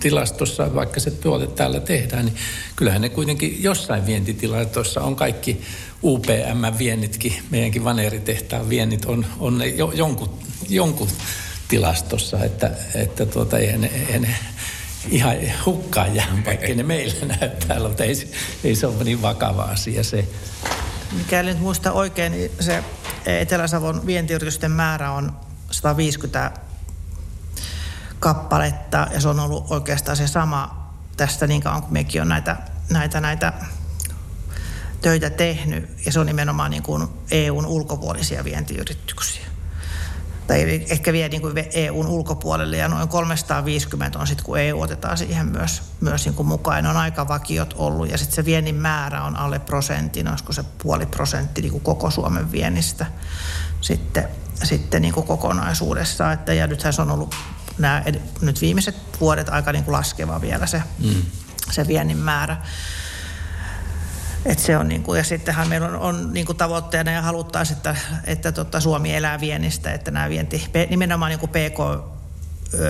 tilastossa, 0.01 0.75
vaikka 0.75 1.01
se 1.01 1.11
tuote 1.11 1.47
täällä 1.47 1.81
tehdään, 1.81 2.25
niin 2.25 2.37
kyllähän 2.77 3.03
ne 3.03 3.09
kuitenkin 3.09 3.63
jossain 3.63 4.07
vientitilastossa 4.07 5.01
on 5.01 5.17
kaikki 5.17 5.61
UPM-viennitkin, 6.03 7.33
meidänkin 7.51 7.85
vaneeritehtaan 7.85 8.69
viennit 8.69 9.05
on, 9.05 9.27
on 9.39 9.59
ne 9.59 9.67
jo, 9.67 9.93
jonkun, 9.95 10.31
jonkun 10.69 11.09
tilastossa, 11.69 12.45
että, 12.45 12.71
että 12.95 13.27
tuota, 13.27 13.59
eihän 13.59 13.81
ne, 13.81 13.87
eihän 13.87 14.23
ne 14.23 14.37
ihan 15.09 15.37
hukkaan 15.67 16.15
jää, 16.15 16.43
vaikka 16.47 16.67
ne 16.75 16.83
meillä 16.83 17.27
näyttää, 17.41 17.81
mutta 17.81 18.05
ei, 18.05 18.33
ei 18.65 18.75
se 18.75 18.87
ole 18.87 19.05
niin 19.05 19.23
vakava 19.23 19.63
asia 19.63 20.05
se. 20.05 20.29
Mikäli 21.13 21.51
nyt 21.51 21.61
muista 21.61 21.93
oikein, 21.93 22.33
niin 22.33 22.51
se 22.61 22.85
Etelä-Savon 23.27 24.07
vientiyritysten 24.07 24.71
määrä 24.71 25.11
on 25.11 25.33
150 25.71 26.53
kappaletta 28.21 29.07
ja 29.15 29.21
se 29.21 29.29
on 29.29 29.41
ollut 29.41 29.67
oikeastaan 29.71 30.17
se 30.17 30.27
sama 30.27 30.93
tästä 31.17 31.47
niin 31.47 31.63
kauan 31.63 31.83
kuin 31.83 31.93
mekin 31.93 32.23
on 32.23 32.29
näitä, 32.29 32.57
näitä, 32.91 33.21
näitä 33.21 33.53
töitä 35.01 35.31
tehnyt 35.31 36.07
ja 36.07 36.13
se 36.13 36.21
on 36.21 36.27
nimenomaan 36.27 36.71
niin 36.71 36.83
kuin 36.83 37.09
EUn 37.31 37.67
ulkopuolisia 37.67 38.45
vientiyrityksiä 38.45 39.47
tai 40.47 40.85
ehkä 40.91 41.13
vie 41.13 41.29
niin 41.29 41.43
kuin 41.43 41.55
EUn 41.73 42.07
ulkopuolelle 42.07 42.77
ja 42.77 42.89
noin 42.89 43.09
350 43.09 44.19
on 44.19 44.27
sitten, 44.27 44.45
kun 44.45 44.59
EU 44.59 44.81
otetaan 44.81 45.19
siihen 45.19 45.47
myös, 45.47 45.83
myös 46.01 46.25
niin 46.25 46.35
kuin 46.35 46.49
mukaan. 46.49 46.83
Ne 46.83 46.91
on 46.91 46.97
aika 46.97 47.29
vakiot 47.29 47.75
ollut 47.79 48.11
ja 48.11 48.19
sitten 48.19 48.35
se 48.35 48.45
viennin 48.45 48.75
määrä 48.75 49.23
on 49.23 49.37
alle 49.37 49.59
prosentin, 49.59 50.29
olisiko 50.29 50.53
se 50.53 50.65
puoli 50.83 51.07
prosentti 51.07 51.63
niin 51.63 51.73
kuin 51.73 51.85
koko 51.85 52.11
Suomen 52.11 52.53
viennistä 52.53 53.07
sitten, 53.81 54.29
sitten 54.65 55.03
niin 55.03 55.15
kuin 55.15 55.27
kokonaisuudessaan. 55.27 56.33
Että, 56.33 56.53
ja 56.53 56.67
nythän 56.67 56.93
se 56.93 57.03
on 57.03 57.11
ollut 57.11 57.35
nämä 57.79 58.03
nyt 58.41 58.61
viimeiset 58.61 58.97
vuodet 59.21 59.49
aika 59.49 59.73
niin 59.73 59.85
kuin 59.85 59.93
laskeva 59.93 60.41
vielä 60.41 60.67
se, 60.67 60.83
mm. 60.99 61.23
se 61.71 61.87
viennin 61.87 62.19
määrä. 62.19 62.57
Et 64.47 64.59
se 64.59 64.77
on 64.77 64.89
niin 64.89 65.03
kuin, 65.03 65.19
ja 65.19 65.25
sittenhän 65.25 65.69
meillä 65.69 65.87
on, 65.87 65.97
on 65.97 66.33
niin 66.33 66.47
kuin 66.47 66.59
tavoitteena 66.59 67.11
ja 67.13 67.23
haluttaisiin, 67.23 67.77
että, 67.77 67.97
että 68.25 68.53
tota 68.53 68.81
Suomi 68.81 69.15
elää 69.15 69.41
viennistä, 69.41 69.93
että 69.93 70.11
nämä 70.11 70.29
vienti, 70.29 70.71
nimenomaan 70.91 71.31
niin 71.31 71.41
kuin 71.41 71.51
PK-yritysten 71.51 72.89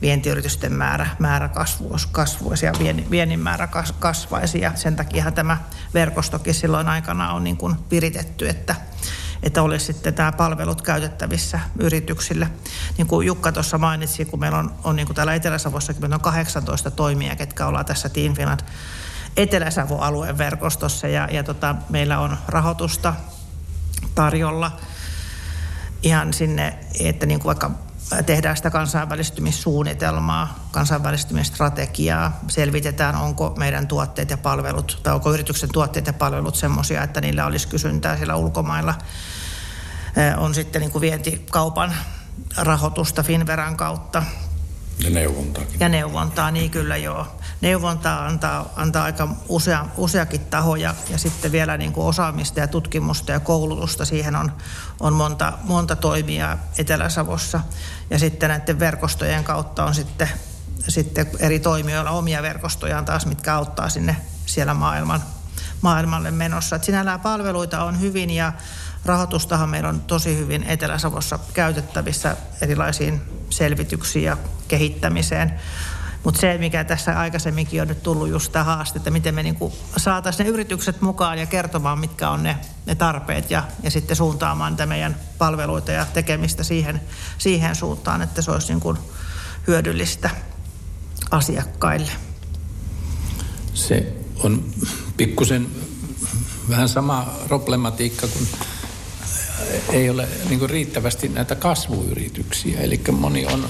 vientiyritysten 0.00 0.72
määrä, 0.72 1.06
määrä 1.18 1.48
kasvuisi, 1.48 2.08
kasvuisi 2.12 2.66
ja 2.66 2.72
viennin, 2.78 3.10
viennin 3.10 3.40
määrä 3.40 3.68
kasvaisi. 3.98 4.60
Ja 4.60 4.72
sen 4.74 4.96
takia 4.96 5.30
tämä 5.30 5.58
verkostokin 5.94 6.54
silloin 6.54 6.88
aikana 6.88 7.32
on 7.32 7.44
niin 7.44 7.56
kuin 7.56 7.76
viritetty, 7.90 8.48
että, 8.48 8.74
että 9.42 9.62
olisi 9.62 9.86
sitten 9.86 10.14
tämä 10.14 10.32
palvelut 10.32 10.82
käytettävissä 10.82 11.60
yrityksille. 11.78 12.48
Niin 12.98 13.06
kuin 13.06 13.26
Jukka 13.26 13.52
tuossa 13.52 13.78
mainitsi, 13.78 14.24
kun 14.24 14.40
meillä 14.40 14.58
on, 14.58 14.74
on 14.84 14.96
niin 14.96 15.06
kuin 15.06 15.16
täällä 15.16 15.34
Etelä-Savossakin 15.34 16.02
meillä 16.02 16.14
on 16.14 16.20
18 16.20 16.90
toimia, 16.90 17.36
ketkä 17.36 17.66
ollaan 17.66 17.84
tässä 17.84 18.08
Team 18.08 18.34
Finland 18.34 18.60
Etelä-Savo-alueen 19.36 20.38
verkostossa 20.38 21.08
ja, 21.08 21.28
ja 21.30 21.44
tota, 21.44 21.74
meillä 21.88 22.18
on 22.18 22.36
rahoitusta 22.48 23.14
tarjolla 24.14 24.76
ihan 26.02 26.32
sinne, 26.32 26.78
että 27.00 27.26
niin 27.26 27.40
kuin 27.40 27.46
vaikka 27.46 27.70
tehdään 28.26 28.56
sitä 28.56 28.70
kansainvälistymissuunnitelmaa, 28.70 30.68
kansainvälistymisstrategiaa, 30.70 32.40
selvitetään, 32.48 33.14
onko 33.14 33.54
meidän 33.58 33.86
tuotteet 33.86 34.30
ja 34.30 34.38
palvelut, 34.38 35.00
tai 35.02 35.14
onko 35.14 35.32
yrityksen 35.34 35.72
tuotteet 35.72 36.06
ja 36.06 36.12
palvelut 36.12 36.54
semmoisia, 36.54 37.02
että 37.02 37.20
niillä 37.20 37.46
olisi 37.46 37.68
kysyntää 37.68 38.16
siellä 38.16 38.36
ulkomailla. 38.36 38.94
On 40.36 40.54
sitten 40.54 40.80
niin 40.80 40.90
kuin 40.92 41.02
vientikaupan 41.02 41.94
rahoitusta 42.56 43.22
Finveran 43.22 43.76
kautta. 43.76 44.22
Ja 44.98 45.10
neuvontaakin. 45.10 45.80
Ja 45.80 45.88
neuvontaa, 45.88 46.50
niin 46.50 46.70
kyllä 46.70 46.96
joo 46.96 47.26
neuvontaa 47.64 48.26
antaa, 48.26 48.72
antaa 48.76 49.04
aika 49.04 49.28
usea, 49.48 49.86
useakin 49.96 50.40
tahoja 50.40 50.94
ja 51.10 51.18
sitten 51.18 51.52
vielä 51.52 51.76
niin 51.76 51.92
kuin 51.92 52.06
osaamista 52.06 52.60
ja 52.60 52.68
tutkimusta 52.68 53.32
ja 53.32 53.40
koulutusta. 53.40 54.04
Siihen 54.04 54.36
on, 54.36 54.52
on 55.00 55.12
monta, 55.12 55.52
monta 55.62 55.96
toimia 55.96 56.58
Etelä-Savossa 56.78 57.60
ja 58.10 58.18
sitten 58.18 58.48
näiden 58.48 58.78
verkostojen 58.78 59.44
kautta 59.44 59.84
on 59.84 59.94
sitten, 59.94 60.28
sitten 60.88 61.26
eri 61.38 61.60
toimijoilla 61.60 62.10
omia 62.10 62.42
verkostojaan 62.42 63.04
taas, 63.04 63.26
mitkä 63.26 63.54
auttaa 63.54 63.88
sinne 63.88 64.16
siellä 64.46 64.74
maailman, 64.74 65.22
maailmalle 65.80 66.30
menossa. 66.30 66.76
Et 66.76 66.84
sinällään 66.84 67.20
palveluita 67.20 67.84
on 67.84 68.00
hyvin 68.00 68.30
ja 68.30 68.52
rahoitustahan 69.04 69.68
meillä 69.68 69.88
on 69.88 70.00
tosi 70.00 70.36
hyvin 70.36 70.62
Etelä-Savossa 70.62 71.38
käytettävissä 71.54 72.36
erilaisiin 72.60 73.20
selvityksiin 73.50 74.24
ja 74.24 74.36
kehittämiseen. 74.68 75.60
Mutta 76.24 76.40
se, 76.40 76.58
mikä 76.58 76.84
tässä 76.84 77.20
aikaisemminkin 77.20 77.82
on 77.82 77.88
nyt 77.88 78.02
tullut 78.02 78.28
just 78.28 78.52
tämä 78.52 78.64
haaste, 78.64 78.98
että 78.98 79.10
miten 79.10 79.34
me 79.34 79.42
niinku 79.42 79.72
saataisiin 79.96 80.44
ne 80.44 80.50
yritykset 80.50 81.00
mukaan 81.00 81.38
ja 81.38 81.46
kertomaan, 81.46 81.98
mitkä 81.98 82.30
on 82.30 82.42
ne, 82.42 82.56
ne 82.86 82.94
tarpeet 82.94 83.50
ja, 83.50 83.64
ja 83.82 83.90
sitten 83.90 84.16
suuntaamaan 84.16 84.72
niitä 84.72 84.86
meidän 84.86 85.16
palveluita 85.38 85.92
ja 85.92 86.06
tekemistä 86.14 86.64
siihen, 86.64 87.00
siihen 87.38 87.76
suuntaan, 87.76 88.22
että 88.22 88.42
se 88.42 88.50
olisi 88.50 88.72
niinku 88.72 88.98
hyödyllistä 89.66 90.30
asiakkaille. 91.30 92.12
Se 93.74 94.12
on 94.42 94.64
pikkusen 95.16 95.66
vähän 96.68 96.88
sama 96.88 97.34
problematiikka, 97.48 98.26
kun 98.26 98.46
ei 99.92 100.10
ole 100.10 100.28
niin 100.48 100.70
riittävästi 100.70 101.28
näitä 101.28 101.54
kasvuyrityksiä. 101.54 102.80
Eli 102.80 103.00
moni 103.12 103.46
on 103.46 103.68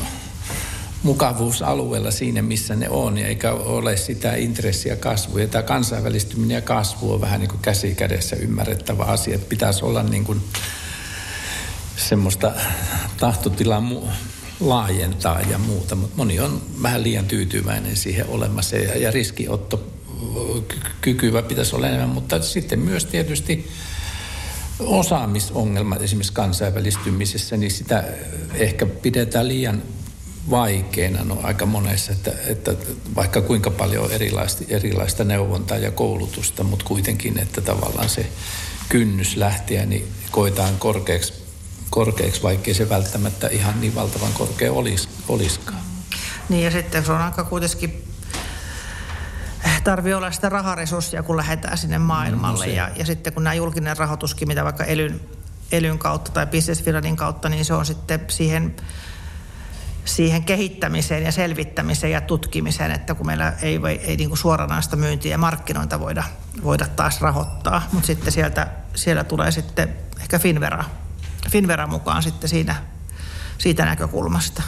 mukavuusalueella 1.05 2.11
siinä, 2.11 2.43
missä 2.43 2.77
ne 2.77 2.89
on, 2.89 3.19
eikä 3.19 3.53
ole 3.53 3.97
sitä 3.97 4.35
intressiä 4.35 4.97
kasvua. 4.97 5.41
Ja 5.41 5.49
tämä 5.49 5.63
kansainvälistyminen 5.63 6.55
ja 6.55 6.61
kasvu 6.61 7.13
on 7.13 7.21
vähän 7.21 7.41
niin 7.41 7.51
kuin 7.51 7.63
käsi 7.63 7.95
kädessä 7.95 8.37
ymmärrettävä 8.37 9.05
asia. 9.05 9.35
Että 9.35 9.49
pitäisi 9.49 9.85
olla 9.85 10.03
niin 10.03 10.25
kuin 10.25 10.41
semmoista 11.97 12.53
tahtotilaa 13.17 13.81
mu- 13.81 14.09
laajentaa 14.61 15.41
ja 15.41 15.59
muuta, 15.59 15.95
mutta 15.95 16.17
moni 16.17 16.41
on 16.41 16.63
vähän 16.83 17.03
liian 17.03 17.25
tyytyväinen 17.25 17.97
siihen 17.97 18.27
olemassa 18.29 18.77
ja, 18.77 18.99
ja 18.99 19.11
riskiotto 19.11 19.87
kykyä 21.01 21.43
pitäisi 21.43 21.77
olla 21.77 21.89
enemmän, 21.89 22.09
mutta 22.09 22.43
sitten 22.43 22.79
myös 22.79 23.05
tietysti 23.05 23.71
osaamisongelmat 24.81 26.03
esimerkiksi 26.03 26.33
kansainvälistymisessä, 26.33 27.57
niin 27.57 27.71
sitä 27.71 28.05
ehkä 28.55 28.87
pidetään 28.87 29.49
liian 29.49 29.83
vaikeana 30.51 31.25
no, 31.25 31.41
aika 31.43 31.67
monessa, 31.67 32.13
että, 32.13 32.33
että 32.47 32.73
vaikka 33.15 33.41
kuinka 33.41 33.71
paljon 33.71 34.11
erilaista, 34.11 34.65
erilaista 34.69 35.25
neuvontaa 35.25 35.79
ja 35.79 35.91
koulutusta, 35.91 36.65
mutta 36.65 36.85
kuitenkin, 36.85 37.39
että 37.39 37.61
tavallaan 37.61 38.09
se 38.09 38.27
kynnys 38.89 39.37
lähteä, 39.37 39.87
niin 39.87 40.09
koetaan 40.31 40.79
korkeaksi, 40.79 41.33
korkeaksi 41.91 42.43
vaikkei 42.43 42.75
se 42.75 42.89
välttämättä 42.89 43.49
ihan 43.49 43.81
niin 43.81 43.95
valtavan 43.95 44.33
korkea 44.33 44.73
olis, 44.73 45.09
olisikaan. 45.29 45.81
Niin 46.49 46.65
ja 46.65 46.71
sitten 46.71 47.05
se 47.05 47.13
on 47.13 47.21
aika 47.21 47.45
kuitenkin 47.45 48.05
tarvii 49.85 50.15
olla 50.15 50.31
sitä 50.31 50.49
raharesurssia, 50.49 51.23
kun 51.23 51.37
lähdetään 51.37 51.79
sinne 51.79 51.99
maailmalle. 51.99 52.67
No, 52.67 52.73
ja, 52.73 52.91
ja 52.97 53.07
sitten 53.07 53.33
kun 53.33 53.45
nämä 53.45 53.55
julkinen 53.55 53.97
rahoituskin, 53.97 54.49
mitä 54.49 54.65
vaikka 54.65 54.85
elyn, 54.85 55.21
elyn 55.73 55.99
kautta 55.99 56.33
tai 56.33 56.47
Business 56.47 56.83
Finlandin 56.83 57.17
kautta, 57.17 57.49
niin 57.49 57.65
se 57.65 57.75
on 57.75 57.87
sitten 57.87 58.21
siihen, 58.29 58.77
siihen 60.05 60.45
kehittämiseen 60.45 61.23
ja 61.23 61.33
selvittämiseen 61.33 62.13
ja 62.13 62.21
tutkimiseen, 62.21 62.91
että 62.91 63.15
kun 63.15 63.27
meillä 63.27 63.53
ei, 63.63 63.81
ei, 63.89 64.01
ei 64.05 64.17
niin 64.17 64.29
kuin 64.29 64.39
suoranaista 64.39 64.97
myyntiä 64.97 65.31
ja 65.31 65.39
markkinointa 65.39 66.01
voida, 66.01 66.25
voida 66.65 66.87
taas 66.87 67.21
rahoittaa. 67.21 67.89
Mutta 67.93 68.07
sitten 68.07 68.33
sieltä, 68.33 68.67
siellä 68.95 69.25
tulee 69.25 69.51
sitten 69.51 69.97
ehkä 70.21 70.39
Finvera, 70.39 70.85
Finvera 71.51 71.87
mukaan 71.87 72.23
sitten 72.23 72.49
siinä, 72.49 72.77
siitä 73.59 73.85
näkökulmasta. 73.85 74.63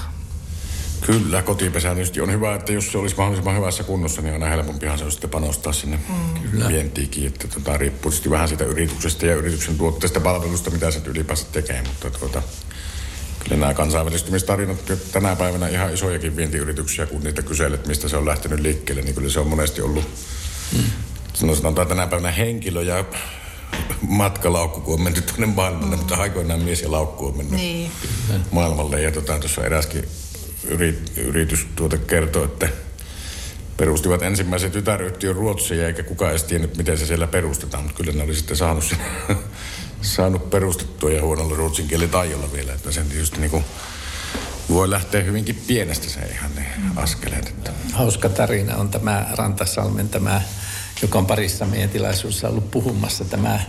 Kyllä, 1.00 1.42
kotipesä 1.42 1.94
tietysti 1.94 2.20
on 2.20 2.32
hyvä, 2.32 2.54
että 2.54 2.72
jos 2.72 2.92
se 2.92 2.98
olisi 2.98 3.16
mahdollisimman 3.16 3.56
hyvässä 3.56 3.82
kunnossa, 3.82 4.22
niin 4.22 4.32
aina 4.32 4.46
helpompihan 4.46 4.98
se 4.98 5.04
on 5.04 5.12
sitten 5.12 5.30
panostaa 5.30 5.72
sinne 5.72 5.98
mm. 6.52 6.68
vientiikin. 6.68 7.26
Että 7.26 7.48
tota, 7.48 7.76
riippuu 7.76 8.10
tietysti 8.10 8.30
vähän 8.30 8.48
siitä 8.48 8.64
yrityksestä 8.64 9.26
ja 9.26 9.34
yrityksen 9.34 9.78
tuotteesta 9.78 10.20
palvelusta, 10.20 10.70
mitä 10.70 10.90
se 10.90 11.02
ylipäänsä 11.06 11.46
tekee. 11.52 11.82
Mutta 11.82 12.18
tuota, 12.18 12.42
kyllä 13.48 13.60
nämä 13.60 13.74
kansainvälistymistarinat 13.74 14.92
tänä 15.12 15.36
päivänä 15.36 15.68
ihan 15.68 15.94
isojakin 15.94 16.36
vientiyrityksiä, 16.36 17.06
kun 17.06 17.24
niitä 17.24 17.42
kyselet, 17.42 17.86
mistä 17.86 18.08
se 18.08 18.16
on 18.16 18.26
lähtenyt 18.26 18.60
liikkeelle, 18.60 19.02
niin 19.02 19.14
kyllä 19.14 19.30
se 19.30 19.40
on 19.40 19.46
monesti 19.46 19.82
ollut, 19.82 20.04
mm. 20.72 20.84
sanotaan 21.34 21.88
tänä 21.88 22.06
päivänä 22.06 22.32
henkilö 22.32 22.82
ja 22.82 23.04
matkalaukku, 24.00 24.80
kun 24.80 24.94
on 24.94 25.00
menty 25.00 25.20
tuonne 25.20 25.46
maailmalle, 25.46 25.96
mm. 25.96 25.98
mutta 25.98 26.16
aikoinaan 26.16 26.60
mies 26.60 26.82
ja 26.82 26.90
laukku 26.90 27.26
on 27.26 27.36
mennyt 27.36 27.60
niin. 27.60 27.90
maailmalle. 28.50 29.02
Ja 29.02 29.12
tota, 29.12 29.38
tuossa 29.38 29.64
eräskin 29.64 30.04
yrit, 30.64 31.12
yritys 31.16 31.66
tuota 31.76 31.98
kertoo, 31.98 32.44
että 32.44 32.68
perustivat 33.76 34.22
ensimmäisen 34.22 34.70
tytäryhtiön 34.70 35.36
Ruotsia, 35.36 35.86
eikä 35.86 36.02
kukaan 36.02 36.30
edes 36.30 36.44
tiennyt, 36.44 36.76
miten 36.76 36.98
se 36.98 37.06
siellä 37.06 37.26
perustetaan, 37.26 37.82
mutta 37.82 37.96
kyllä 37.96 38.12
ne 38.12 38.22
oli 38.22 38.34
sitten 38.34 38.56
saanut, 38.56 38.84
sen, 38.84 38.98
saanut 40.02 40.50
perustettua 40.50 41.10
ja 41.10 41.22
huonolla 41.22 41.56
ruotsin 41.56 41.88
kieli 41.88 42.08
taidolla 42.08 42.52
vielä, 42.52 42.72
että 42.72 42.92
sen 42.92 43.06
tietysti 43.06 43.40
niin 43.40 43.50
kuin 43.50 43.64
voi 44.68 44.90
lähteä 44.90 45.22
hyvinkin 45.22 45.62
pienestä 45.66 46.10
se 46.10 46.20
ihan 46.20 46.50
ne 46.54 46.66
askeleet. 46.96 47.48
Että. 47.48 47.72
Hauska 47.92 48.28
tarina 48.28 48.76
on 48.76 48.88
tämä 48.88 49.26
Rantasalmen 49.32 50.08
tämä, 50.08 50.42
joka 51.02 51.18
on 51.18 51.26
parissa 51.26 51.66
meidän 51.66 51.90
tilaisuudessa 51.90 52.48
ollut 52.48 52.70
puhumassa 52.70 53.24
tämä... 53.24 53.60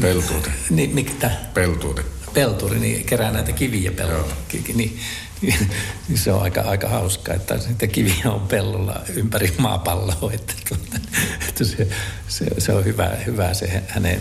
Peltuute. 0.00 0.50
Niin, 0.70 0.94
mitä? 0.94 1.30
Peltuute. 1.54 2.04
Pelturi, 2.34 2.78
niin 2.78 3.04
kerää 3.04 3.30
näitä 3.30 3.52
kiviä 3.52 3.92
peltoa. 3.92 4.36
Niin 4.74 5.00
se 6.14 6.32
on 6.32 6.42
aika, 6.42 6.60
aika 6.60 6.88
hauska, 6.88 7.34
että 7.34 7.58
sitten 7.58 7.88
kiviä 7.88 8.24
on 8.24 8.40
pellolla 8.40 9.00
ympäri 9.14 9.54
maapalloa. 9.58 10.32
Että, 10.32 10.54
tuota, 10.68 11.08
että 11.48 11.64
se, 11.64 11.88
se, 12.28 12.46
se, 12.58 12.72
on 12.72 12.84
hyvä, 12.84 13.10
hyvä 13.26 13.54
se 13.54 13.82
hänen 13.88 14.20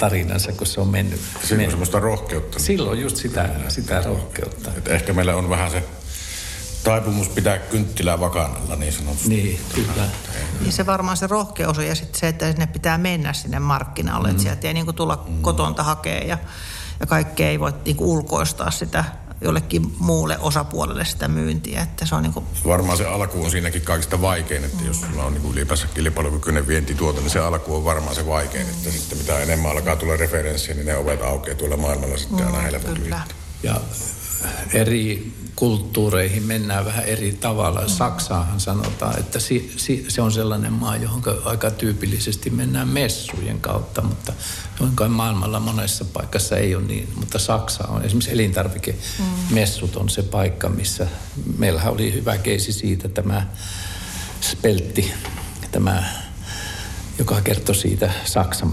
tarinansa, 0.00 0.52
kun 0.52 0.66
se 0.66 0.80
on 0.80 0.88
mennyt. 0.88 1.20
Siinä 1.44 1.64
on 1.64 1.70
semmoista 1.70 2.00
rohkeutta. 2.00 2.58
Silloin 2.58 3.00
just 3.00 3.16
sitä, 3.16 3.48
sitä 3.68 4.02
rohkeutta. 4.02 4.70
Että 4.76 4.90
ehkä 4.90 5.12
meillä 5.12 5.36
on 5.36 5.50
vähän 5.50 5.70
se 5.70 5.84
taipumus 6.84 7.28
pitää 7.28 7.58
kynttilää 7.58 8.20
vakanalla 8.20 8.76
niin 8.76 8.92
sanotusti. 8.92 9.28
Niin, 9.28 9.60
kyllä. 9.74 10.08
Niin 10.60 10.72
se 10.72 10.86
varmaan 10.86 11.16
se 11.16 11.26
rohkeus 11.26 11.78
on 11.78 11.86
ja 11.86 11.94
sitten 11.94 12.20
se, 12.20 12.28
että 12.28 12.50
sinne 12.50 12.66
pitää 12.66 12.98
mennä 12.98 13.32
sinne 13.32 13.58
markkinalle. 13.58 14.28
Mm. 14.28 14.30
Että 14.30 14.42
sieltä 14.42 14.68
ei 14.68 14.74
niin 14.74 14.94
tulla 14.94 15.24
mm. 15.28 15.42
kotonta 15.42 15.82
hakea 15.82 16.24
ja, 16.24 16.38
ja 17.00 17.06
kaikkea 17.06 17.48
ei 17.48 17.60
voi 17.60 17.72
niin 17.84 17.96
ulkoistaa 18.00 18.70
sitä 18.70 19.04
jollekin 19.40 19.94
muulle 19.98 20.38
osapuolelle 20.38 21.04
sitä 21.04 21.28
myyntiä. 21.28 21.82
Että 21.82 22.06
se 22.06 22.14
on 22.14 22.22
niin 22.22 22.32
kuin... 22.32 22.46
Varmaan 22.66 22.98
se 22.98 23.06
alku 23.06 23.44
on 23.44 23.50
siinäkin 23.50 23.82
kaikista 23.82 24.20
vaikein, 24.20 24.64
että 24.64 24.84
jos 24.84 25.00
sulla 25.00 25.24
on 25.24 25.34
niin 25.34 25.52
ylipäänsä 25.52 25.86
kilpailukykyinen 25.94 26.66
vientituote, 26.66 27.20
niin 27.20 27.30
se 27.30 27.38
alku 27.38 27.76
on 27.76 27.84
varmaan 27.84 28.14
se 28.14 28.26
vaikein. 28.26 28.66
Että 28.66 28.90
sitten 28.90 29.18
mitä 29.18 29.38
enemmän 29.38 29.70
alkaa 29.70 29.96
tulla 29.96 30.16
referenssiä, 30.16 30.74
niin 30.74 30.86
ne 30.86 30.96
ovet 30.96 31.22
aukeaa 31.22 31.56
tuolla 31.56 31.76
maailmalla 31.76 32.16
sitten 32.16 32.38
mm, 32.38 32.46
aina 32.46 32.60
helpommin. 32.60 33.14
Ja 33.62 33.80
eri 34.72 35.32
kulttuureihin 35.56 36.42
mennään 36.42 36.84
vähän 36.84 37.04
eri 37.04 37.32
tavalla. 37.32 37.88
Saksaahan 37.88 38.60
sanotaan, 38.60 39.18
että 39.18 39.40
si, 39.40 39.72
si, 39.76 40.04
se 40.08 40.22
on 40.22 40.32
sellainen 40.32 40.72
maa, 40.72 40.96
johon 40.96 41.22
aika 41.44 41.70
tyypillisesti 41.70 42.50
mennään 42.50 42.88
messujen 42.88 43.60
kautta, 43.60 44.02
mutta 44.02 44.32
joinka 44.80 45.08
maailmalla 45.08 45.60
monessa 45.60 46.04
paikassa 46.04 46.56
ei 46.56 46.74
ole 46.74 46.84
niin. 46.84 47.08
Mutta 47.16 47.38
Saksa 47.38 47.88
on, 47.88 48.04
esimerkiksi 48.04 48.32
elintarvikemessut 48.32 49.96
on 49.96 50.08
se 50.08 50.22
paikka, 50.22 50.68
missä 50.68 51.06
meillähän 51.58 51.92
oli 51.92 52.12
hyvä 52.12 52.38
keisi 52.38 52.72
siitä 52.72 53.08
tämä 53.08 53.46
Speltti, 54.40 55.12
tämä, 55.72 56.04
joka 57.18 57.40
kertoi 57.40 57.74
siitä 57.74 58.12
Saksan 58.24 58.72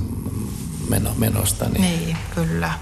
menosta. 1.18 1.70
Niin, 1.70 1.82
niin 1.82 2.18
kyllä 2.36 2.74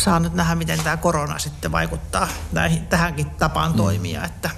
saa 0.00 0.20
nyt 0.20 0.34
nähdä, 0.34 0.54
miten 0.54 0.78
tämä 0.78 0.96
korona 0.96 1.38
sitten 1.38 1.72
vaikuttaa 1.72 2.28
näihin, 2.52 2.86
tähänkin 2.86 3.30
tapaan 3.30 3.70
mm. 3.72 3.76
toimia, 3.76 4.24
että, 4.24 4.50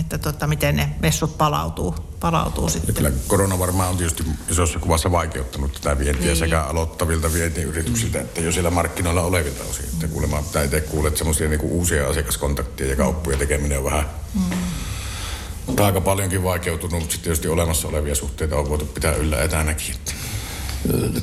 että 0.00 0.18
tota, 0.18 0.46
miten 0.46 0.76
ne 0.76 0.94
messut 1.00 1.38
palautuu, 1.38 1.94
palautuu 2.20 2.68
sitten. 2.68 2.94
Kyllä 2.94 3.10
korona 3.26 3.58
varmaan 3.58 3.88
on 3.88 3.96
tietysti 3.96 4.24
isossa 4.48 4.78
kuvassa 4.78 5.12
vaikeuttanut 5.12 5.72
tätä 5.72 5.98
vientiä 5.98 6.26
niin. 6.26 6.36
sekä 6.36 6.62
aloittavilta 6.62 7.32
vientiyrityksiltä 7.32 8.18
mm. 8.18 8.24
että 8.24 8.40
jo 8.40 8.52
siellä 8.52 8.70
markkinoilla 8.70 9.22
olevilta 9.22 9.64
osin. 9.70 9.84
Että 9.84 10.08
kuulemma, 10.08 10.42
tai 10.52 10.64
itse 10.64 10.80
kuulet 10.80 11.16
semmoisia 11.16 11.48
niin 11.48 11.60
uusia 11.60 12.08
asiakaskontakteja 12.08 12.90
ja 12.90 12.96
kauppuja 12.96 13.36
tekeminen 13.36 13.78
on 13.78 13.84
vähän 13.84 14.04
mm. 14.34 15.84
aika 15.84 16.00
paljonkin 16.00 16.42
vaikeutunut, 16.42 17.00
mutta 17.00 17.12
sitten 17.12 17.24
tietysti 17.24 17.48
olemassa 17.48 17.88
olevia 17.88 18.14
suhteita 18.14 18.56
on 18.56 18.68
voitu 18.68 18.86
pitää 18.86 19.14
yllä 19.14 19.42
etänäkin. 19.42 19.94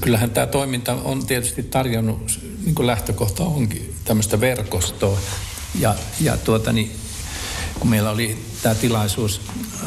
Kyllähän 0.02 0.32
tämä 0.32 0.48
toiminta 0.48 0.94
on 0.94 1.26
tietysti 1.26 1.64
tarjonnut, 1.64 2.40
niin 2.66 2.76
kuin 2.76 2.88
lähtökohta 2.88 3.44
onkin, 3.44 3.96
tämmöistä 4.06 4.40
verkostoa. 4.40 5.20
Ja, 5.80 5.96
ja 6.22 6.38
tuota, 6.38 6.74
niin, 6.74 6.92
kun 7.80 7.90
meillä 7.90 8.10
oli 8.10 8.38
tämä 8.62 8.76
tilaisuus, 8.76 9.42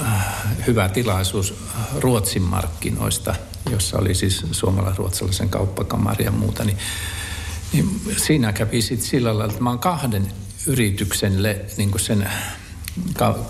äh, 0.06 0.26
hyvä 0.66 0.88
tilaisuus 0.88 1.54
Ruotsin 1.98 2.42
markkinoista, 2.42 3.34
jossa 3.70 3.98
oli 3.98 4.14
siis 4.14 4.44
suomalais-ruotsalaisen 4.52 5.48
kauppakamari 5.48 6.24
ja 6.24 6.30
muuta, 6.30 6.64
niin, 6.64 6.78
niin 7.72 8.00
siinä 8.16 8.52
kävi 8.52 8.82
sitten 8.82 9.08
sillä 9.08 9.28
lailla, 9.28 9.52
että 9.52 9.64
mä 9.64 9.70
oon 9.70 9.78
kahden 9.78 10.32
yritykselle 10.66 11.60
niin 11.76 11.90
sen 11.96 12.28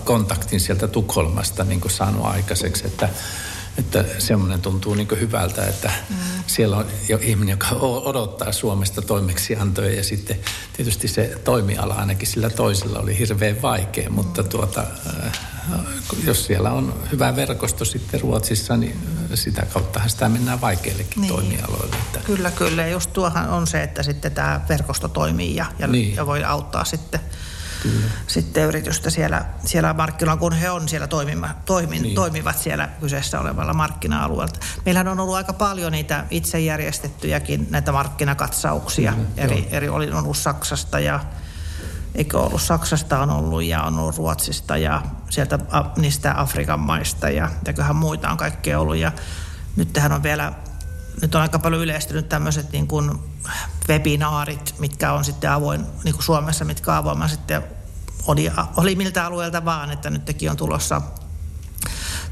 kontaktin 0.03 0.59
sieltä 0.59 0.87
Tukholmasta 0.87 1.63
niin 1.63 1.81
saanut 1.87 2.25
aikaiseksi, 2.25 2.87
että 2.87 3.09
että 3.77 4.05
semmoinen 4.17 4.61
tuntuu 4.61 4.93
niin 4.93 5.07
hyvältä, 5.19 5.65
että 5.65 5.91
mm. 6.09 6.15
siellä 6.47 6.77
on 6.77 6.85
jo 7.09 7.19
ihminen, 7.21 7.53
joka 7.53 7.75
odottaa 7.81 8.51
Suomesta 8.51 9.01
toimeksiantoja 9.01 9.95
ja 9.95 10.03
sitten 10.03 10.39
tietysti 10.73 11.07
se 11.07 11.39
toimiala 11.43 11.93
ainakin 11.93 12.27
sillä 12.27 12.49
toisella 12.49 12.99
oli 12.99 13.19
hirveän 13.19 13.61
vaikea, 13.61 14.09
mm. 14.09 14.15
mutta 14.15 14.43
tuota, 14.43 14.83
äh, 15.25 15.39
jos 16.23 16.45
siellä 16.45 16.71
on 16.71 16.93
hyvä 17.11 17.35
verkosto 17.35 17.85
sitten 17.85 18.21
Ruotsissa, 18.21 18.77
niin 18.77 18.95
sitä 19.33 19.65
kauttahan 19.73 20.09
sitä 20.09 20.29
mennään 20.29 20.61
vaikeillekin 20.61 21.21
niin. 21.21 21.33
toimialoille. 21.33 21.95
Että. 21.95 22.19
Kyllä, 22.19 22.51
kyllä. 22.51 22.87
Just 22.87 23.13
tuohan 23.13 23.49
on 23.49 23.67
se, 23.67 23.83
että 23.83 24.03
sitten 24.03 24.31
tämä 24.31 24.61
verkosto 24.69 25.07
toimii 25.07 25.55
ja, 25.55 25.65
ja, 25.79 25.87
niin. 25.87 26.15
ja 26.15 26.25
voi 26.25 26.43
auttaa 26.43 26.85
sitten 26.85 27.19
Kyllä. 27.81 28.05
sitten 28.27 28.63
yritystä 28.63 29.09
siellä, 29.09 29.45
siellä 29.65 29.93
markkinoilla, 29.93 30.39
kun 30.39 30.53
he 30.53 30.69
on 30.69 30.89
siellä 30.89 31.07
toimima, 31.07 31.49
toimin, 31.65 32.01
niin. 32.01 32.15
toimivat 32.15 32.57
siellä 32.57 32.89
kyseessä 32.99 33.39
olevalla 33.39 33.73
markkina-alueella. 33.73 34.53
Meillähän 34.85 35.07
on 35.07 35.19
ollut 35.19 35.35
aika 35.35 35.53
paljon 35.53 35.91
niitä 35.91 36.25
itse 36.31 36.59
järjestettyjäkin 36.59 37.67
näitä 37.69 37.91
markkinakatsauksia. 37.91 39.11
Mm, 39.11 39.25
eri, 39.37 39.67
eri 39.71 39.89
oli 39.89 40.11
ollut 40.11 40.37
Saksasta 40.37 40.99
ja 40.99 41.19
eikö 42.15 42.39
ollut 42.39 42.61
Saksasta 42.61 43.19
on 43.19 43.29
ollut 43.29 43.63
ja 43.63 43.83
on 43.83 43.99
ollut 43.99 44.17
Ruotsista 44.17 44.77
ja 44.77 45.01
sieltä 45.29 45.59
niistä 45.97 46.33
Afrikan 46.37 46.79
maista 46.79 47.29
ja 47.29 47.49
teköhän 47.63 47.95
muita 47.95 48.29
on 48.29 48.37
kaikkea 48.37 48.79
ollut. 48.79 48.95
Ja 48.95 49.11
nyt 49.75 49.93
tähän 49.93 50.11
on 50.11 50.23
vielä, 50.23 50.53
nyt 51.21 51.35
on 51.35 51.41
aika 51.41 51.59
paljon 51.59 51.81
yleistynyt 51.81 52.29
tämmöiset 52.29 52.71
niin 52.71 52.87
kuin 52.87 53.11
webinaarit, 53.89 54.75
mitkä 54.79 55.13
on 55.13 55.25
sitten 55.25 55.51
avoin, 55.51 55.85
niin 56.03 56.13
kuin 56.13 56.23
Suomessa, 56.23 56.65
mitkä 56.65 56.97
avoimma 56.97 57.27
sitten 57.27 57.63
oli, 58.27 58.51
oli 58.77 58.95
miltä 58.95 59.25
alueelta 59.25 59.65
vaan, 59.65 59.91
että 59.91 60.09
nytkin 60.09 60.51
on 60.51 60.57
tulossa 60.57 61.01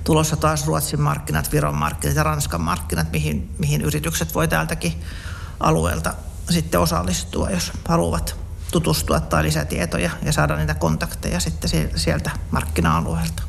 tulossa 0.03 0.35
taas 0.35 0.65
Ruotsin 0.67 1.01
markkinat, 1.01 1.51
Viron 1.51 1.75
markkinat 1.75 2.17
ja 2.17 2.23
Ranskan 2.23 2.61
markkinat, 2.61 3.11
mihin, 3.11 3.49
mihin 3.57 3.81
yritykset 3.81 4.35
voi 4.35 4.47
täältäkin 4.47 4.93
alueelta 5.59 6.13
sitten 6.49 6.79
osallistua, 6.79 7.49
jos 7.49 7.71
haluavat 7.87 8.35
tutustua 8.71 9.19
tai 9.19 9.43
lisätietoja 9.43 10.09
ja 10.25 10.31
saada 10.31 10.55
niitä 10.55 10.73
kontakteja 10.73 11.39
sitten 11.39 11.69
sieltä 11.95 12.31
markkina-alueelta. 12.51 13.43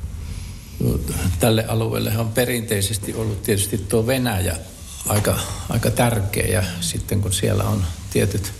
Tälle 1.40 1.64
alueelle 1.68 2.18
on 2.18 2.28
perinteisesti 2.28 3.14
ollut 3.14 3.42
tietysti 3.42 3.78
tuo 3.78 4.06
Venäjä 4.06 4.56
aika, 5.08 5.38
aika 5.68 5.90
tärkeä 5.90 6.46
ja 6.46 6.62
sitten 6.80 7.20
kun 7.20 7.32
siellä 7.32 7.64
on 7.64 7.84
tietyt 8.10 8.52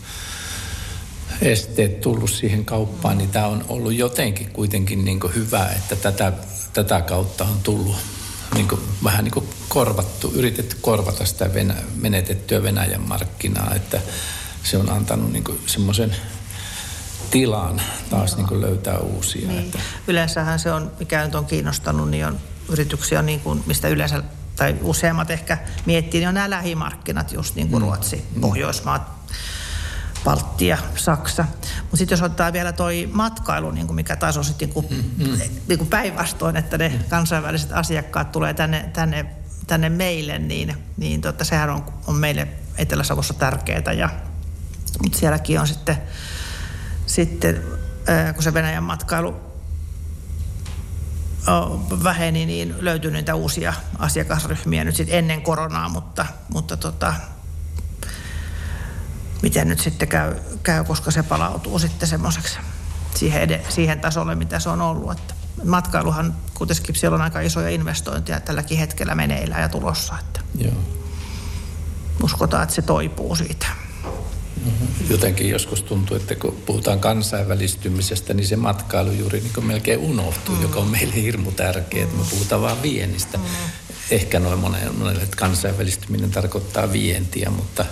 esteet 1.42 2.00
tullut 2.00 2.30
siihen 2.30 2.64
kauppaan, 2.64 3.18
niin 3.18 3.30
tämä 3.30 3.46
on 3.46 3.64
ollut 3.68 3.94
jotenkin 3.94 4.50
kuitenkin 4.50 5.04
niin 5.04 5.20
hyvä, 5.34 5.66
että 5.66 5.96
tätä, 5.96 6.32
tätä 6.72 7.02
kautta 7.02 7.44
on 7.44 7.60
tullut 7.62 7.96
niin 8.54 8.68
kuin, 8.68 8.80
vähän 9.04 9.24
niin 9.24 9.32
kuin 9.32 9.48
korvattu, 9.68 10.32
yritetty 10.34 10.76
korvata 10.80 11.24
sitä 11.24 11.54
venä, 11.54 11.74
menetettyä 11.94 12.62
Venäjän 12.62 13.08
markkinaa, 13.08 13.74
että 13.74 14.00
se 14.62 14.76
on 14.76 14.90
antanut 14.90 15.32
niin 15.32 15.44
semmoisen 15.66 16.16
tilan 17.30 17.82
taas 18.10 18.36
niin 18.36 18.46
kuin 18.46 18.60
löytää 18.60 18.98
uusia. 18.98 19.48
Niin. 19.48 19.60
Että. 19.60 19.78
Yleensähän 20.08 20.58
se 20.58 20.72
on, 20.72 20.92
mikä 20.98 21.24
nyt 21.24 21.34
on 21.34 21.46
kiinnostanut, 21.46 22.10
niin 22.10 22.26
on 22.26 22.40
yrityksiä, 22.68 23.22
niin 23.22 23.40
kuin, 23.40 23.62
mistä 23.66 23.88
yleensä 23.88 24.22
tai 24.60 24.76
useammat 24.82 25.30
ehkä 25.30 25.58
miettii, 25.86 26.20
niin 26.20 26.28
on 26.28 26.34
nämä 26.34 26.50
lähimarkkinat, 26.50 27.32
just 27.32 27.54
niin 27.54 27.68
kuin 27.68 27.82
mm. 27.82 27.86
Ruotsi, 27.86 28.24
mm. 28.34 28.40
Pohjoismaat, 28.40 29.02
Baltia, 30.24 30.78
Saksa. 30.96 31.44
Mutta 31.80 31.96
sitten 31.96 32.16
jos 32.16 32.22
ottaa 32.22 32.52
vielä 32.52 32.72
toi 32.72 33.08
matkailu, 33.12 33.70
niin 33.70 33.86
kuin 33.86 33.94
mikä 33.94 34.16
taas 34.16 34.36
on 34.36 34.44
sitten 34.44 34.68
niin 34.68 34.74
kuin, 34.74 34.86
mm. 35.18 35.38
niin 35.68 35.78
kuin 35.78 35.90
päinvastoin, 35.90 36.56
että 36.56 36.78
ne 36.78 36.92
kansainväliset 37.08 37.72
asiakkaat 37.72 38.32
tulee 38.32 38.54
tänne, 38.54 38.90
tänne, 38.92 39.26
tänne 39.66 39.88
meille, 39.88 40.38
niin, 40.38 40.76
niin 40.96 41.20
totta, 41.20 41.44
sehän 41.44 41.70
on, 41.70 41.84
on 42.06 42.14
meille 42.14 42.48
Etelä-Savossa 42.78 43.34
tärkeää. 43.34 43.92
Ja, 43.92 44.08
mutta 45.02 45.18
sielläkin 45.18 45.60
on 45.60 45.66
sitten 45.66 45.96
sitten 47.06 47.62
kun 48.34 48.42
se 48.42 48.54
Venäjän 48.54 48.82
matkailu 48.82 49.49
väheni, 52.04 52.46
niin 52.46 52.74
löytyi 52.78 53.10
niitä 53.10 53.34
uusia 53.34 53.74
asiakasryhmiä 53.98 54.84
nyt 54.84 54.96
sitten 54.96 55.18
ennen 55.18 55.42
koronaa, 55.42 55.88
mutta, 55.88 56.26
mutta 56.48 56.76
tota, 56.76 57.14
miten 59.42 59.68
nyt 59.68 59.80
sitten 59.80 60.08
käy, 60.08 60.34
käy, 60.62 60.84
koska 60.84 61.10
se 61.10 61.22
palautuu 61.22 61.78
sitten 61.78 62.08
semmoiseksi 62.08 62.58
siihen, 63.14 63.60
siihen 63.68 64.00
tasolle, 64.00 64.34
mitä 64.34 64.58
se 64.58 64.68
on 64.68 64.80
ollut. 64.80 65.12
Että 65.12 65.34
matkailuhan 65.64 66.36
kuitenkin 66.54 66.94
siellä 66.94 67.14
on 67.14 67.22
aika 67.22 67.40
isoja 67.40 67.68
investointeja 67.68 68.40
tälläkin 68.40 68.78
hetkellä 68.78 69.14
meneillään 69.14 69.62
ja 69.62 69.68
tulossa. 69.68 70.18
Että 70.18 70.40
Joo. 70.54 70.74
Uskotaan, 72.22 72.62
että 72.62 72.74
se 72.74 72.82
toipuu 72.82 73.36
siitä. 73.36 73.66
Jotenkin 75.10 75.48
joskus 75.48 75.82
tuntuu, 75.82 76.16
että 76.16 76.34
kun 76.34 76.62
puhutaan 76.66 77.00
kansainvälistymisestä, 77.00 78.34
niin 78.34 78.46
se 78.46 78.56
matkailu 78.56 79.10
juuri 79.10 79.40
niin 79.40 79.66
melkein 79.66 79.98
unohtuu, 79.98 80.54
mm. 80.54 80.62
joka 80.62 80.80
on 80.80 80.88
meille 80.88 81.14
hirmu 81.14 81.52
tärkeää. 81.52 82.06
Me 82.06 82.24
puhutaan 82.30 82.62
vain 82.62 82.82
viennistä. 82.82 83.38
Mm. 83.38 83.44
Ehkä 84.10 84.40
noin 84.40 84.58
monelle, 84.58 84.92
monelle, 84.92 85.22
että 85.22 85.36
kansainvälistyminen 85.36 86.30
tarkoittaa 86.30 86.92
vientiä, 86.92 87.50
mutta 87.50 87.84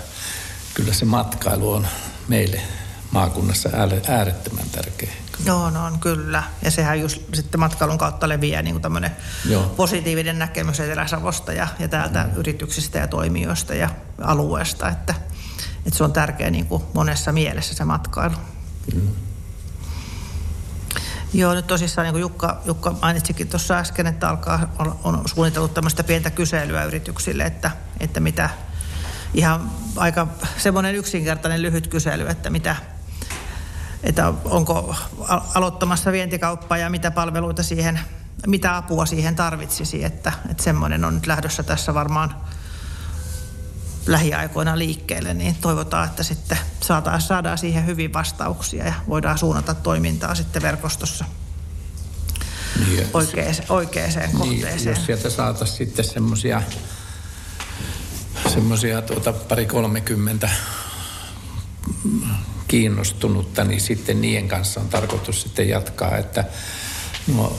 kyllä 0.75 0.93
se 0.93 1.05
matkailu 1.05 1.73
on 1.73 1.87
meille 2.29 2.61
maakunnassa 3.11 3.71
äärettömän 4.09 4.71
tärkeä. 4.73 5.13
Joo, 5.45 5.71
no 5.71 5.85
on 5.85 5.99
kyllä. 5.99 6.43
Ja 6.65 6.71
sehän 6.71 7.01
just 7.01 7.23
sitten 7.35 7.61
matkailun 7.61 7.99
kautta 7.99 8.29
leviää 8.29 8.63
niin 8.63 8.81
tämmöinen 8.81 9.11
positiivinen 9.77 10.39
näkemys 10.39 10.81
Etelä-Savosta 10.81 11.53
ja, 11.53 11.69
ja 11.79 11.89
täältä 11.89 12.25
mm. 12.25 12.41
yrityksistä 12.41 12.99
ja 12.99 13.07
toimijoista 13.07 13.75
ja 13.75 13.91
alueesta, 14.19 14.89
että– 14.89 15.15
että 15.89 15.99
se 15.99 16.05
on 16.05 16.13
tärkeä 16.13 16.51
niin 16.51 16.67
kuin 16.67 16.83
monessa 16.95 17.33
mielessä 17.33 17.75
se 17.75 17.85
matkailu. 17.85 18.35
Mm. 18.95 19.09
Joo, 21.35 21.55
nyt 21.55 21.67
tosissaan 21.67 22.05
niin 22.05 22.13
kuin 22.13 22.21
Jukka, 22.21 22.61
Jukka 22.65 22.95
mainitsikin 23.03 23.49
tuossa 23.49 23.79
äsken, 23.79 24.07
että 24.07 24.29
alkaa, 24.29 24.73
on, 24.79 24.99
on 25.05 25.23
suunnitellut 25.29 25.75
tämmöistä 25.75 26.05
pientä 26.05 26.31
kyselyä 26.31 26.85
yrityksille, 26.85 27.43
että, 27.43 27.71
että 28.01 28.21
mitä 28.21 28.51
ihan 29.35 29.71
aika 29.97 30.27
semmoinen 30.59 30.95
yksinkertainen 30.95 31.63
lyhyt 31.63 31.87
kysely, 31.87 32.27
että 32.27 32.51
mitä, 32.51 32.77
että 34.03 34.33
onko 34.45 34.95
aloittamassa 35.55 36.13
vientikauppaa 36.13 36.79
ja 36.79 36.91
mitä 36.91 37.11
palveluita 37.11 37.63
siihen, 37.63 38.01
mitä 38.47 38.77
apua 38.77 39.07
siihen 39.07 39.37
tarvitsisi, 39.37 40.05
että, 40.05 40.33
että 40.51 40.63
semmoinen 40.63 41.05
on 41.05 41.15
nyt 41.15 41.27
lähdössä 41.27 41.63
tässä 41.63 41.95
varmaan– 41.95 42.35
lähiaikoina 44.09 44.79
liikkeelle, 44.79 45.35
niin 45.35 45.55
toivotaan, 45.55 46.09
että 46.09 46.23
sitten 46.23 46.59
saadaan, 46.81 47.21
saadaan 47.21 47.59
siihen 47.59 47.87
hyvin 47.87 48.13
vastauksia 48.13 48.85
ja 48.85 48.95
voidaan 49.09 49.39
suunnata 49.39 49.75
toimintaa 49.75 50.35
sitten 50.35 50.63
verkostossa 50.63 51.25
niin, 52.87 53.07
oikeaan, 53.15 53.55
oikeaan 53.69 54.13
niin, 54.13 54.39
kohteeseen. 54.39 54.97
Jos 54.97 55.07
sieltä 55.07 55.31
saataisiin 55.31 55.79
sitten 55.79 56.05
semmoisia 56.05 56.63
semmoisia 58.55 59.03
tuota 59.03 59.33
pari 59.33 59.67
kolmekymmentä 59.67 60.51
kiinnostunutta, 62.69 63.65
niin 63.65 63.81
sitten 63.81 64.21
niiden 64.21 64.49
kanssa 64.49 64.81
on 64.81 64.89
tarkoitus 64.89 65.43
sitten 65.43 65.69
jatkaa, 65.69 66.17
että 66.17 66.45
nuo, 67.29 67.59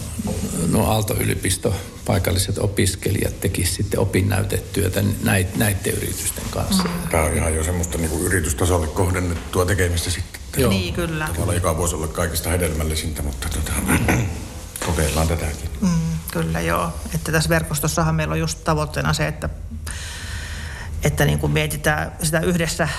nuo 0.68 0.88
Aalto-yliopisto 0.88 1.76
paikalliset 2.06 2.58
opiskelijat 2.58 3.40
tekisivät 3.40 3.76
sitten 3.78 4.00
opinnäytetyötä 4.00 5.04
näiden 5.56 5.94
yritysten 5.98 6.44
kanssa. 6.52 6.84
Mm. 6.84 6.90
Tämä 7.12 7.24
on 7.24 7.34
ihan 7.34 7.56
jo 7.56 7.64
semmoista 7.64 7.98
niin 7.98 8.10
kuin 8.10 8.24
yritystasolle 8.24 8.88
kohdennettua 8.88 9.66
tekemistä 9.66 10.10
sitten. 10.10 10.42
Joo. 10.58 10.70
Niin, 10.70 10.94
kyllä. 10.94 11.28
Tavallaan 11.28 11.56
joka 11.56 11.78
voisi 11.78 11.96
olla 11.96 12.08
kaikista 12.08 12.50
hedelmällisintä, 12.50 13.22
mutta 13.24 13.50
tota, 13.50 13.72
kokeillaan 14.86 15.28
tätäkin. 15.28 15.70
Mm, 15.82 15.90
kyllä 16.32 16.62
joo. 16.62 16.94
Että 17.16 17.32
tässä 17.32 17.50
verkostossahan 17.50 18.16
meillä 18.16 18.32
on 18.32 18.40
just 18.40 18.64
tavoitteena 18.64 19.14
se, 19.14 19.28
että, 19.28 19.50
että 21.04 21.26
niin 21.26 21.40
kuin 21.40 21.52
mietitään 21.52 22.12
sitä 22.24 22.40
yhdessä 22.40 22.90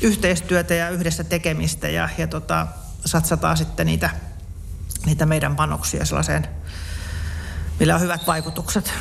yhteistyötä 0.00 0.74
ja 0.74 0.90
yhdessä 0.90 1.24
tekemistä 1.24 1.88
ja, 1.88 2.08
ja 2.18 2.26
tota, 2.26 2.66
satsataan 3.04 3.56
sitten 3.56 3.86
niitä– 3.86 4.10
niitä 5.06 5.26
meidän 5.26 5.56
panoksia 5.56 6.04
sellaiseen, 6.04 6.48
millä 7.80 7.94
on 7.94 8.00
hyvät 8.00 8.26
vaikutukset. 8.26 8.92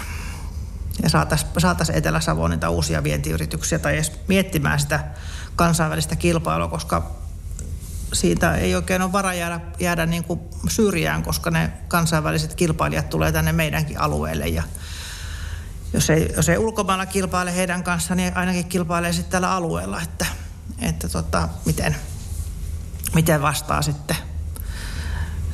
Ja 1.04 1.10
saataisiin 1.10 1.52
saatais 1.58 1.89
Etelä-Savoon 1.89 2.52
niitä 2.52 2.70
uusia 2.70 3.04
vientiyrityksiä 3.04 3.80
tai 3.80 3.94
edes 3.94 4.12
miettimään 4.28 4.80
sitä 4.80 5.04
kansainvälistä 5.56 6.16
kilpailua, 6.16 6.68
koska 6.68 7.12
siitä 8.13 8.56
ei 8.56 8.76
oikein 8.76 9.02
ole 9.02 9.12
vara 9.12 9.34
jäädä, 9.34 9.60
jäädä 9.80 10.06
niin 10.06 10.24
kuin 10.24 10.39
syrjään, 10.68 11.24
koska 11.24 11.52
ne 11.52 11.72
kansainväliset 11.88 12.54
kilpailijat 12.54 13.10
tulee 13.10 13.32
tänne 13.32 13.52
meidänkin 13.52 14.00
alueelle 14.00 14.48
ja 14.48 14.63
jos 15.94 16.10
ei, 16.10 16.34
jos 16.36 16.50
ei 16.50 16.58
ulkomailla 16.58 17.06
kilpaile 17.06 17.56
heidän 17.56 17.84
kanssaan, 17.84 18.18
niin 18.18 18.38
ainakin 18.38 18.66
kilpailee 18.66 19.13
sitten 19.13 19.32
tällä 19.32 19.52
alueella, 19.52 20.02
että, 20.02 20.26
että 20.80 21.10
tota, 21.10 21.50
miten, 21.66 21.96
miten 23.13 23.42
vastaa 23.42 23.82
sitten 23.82 24.16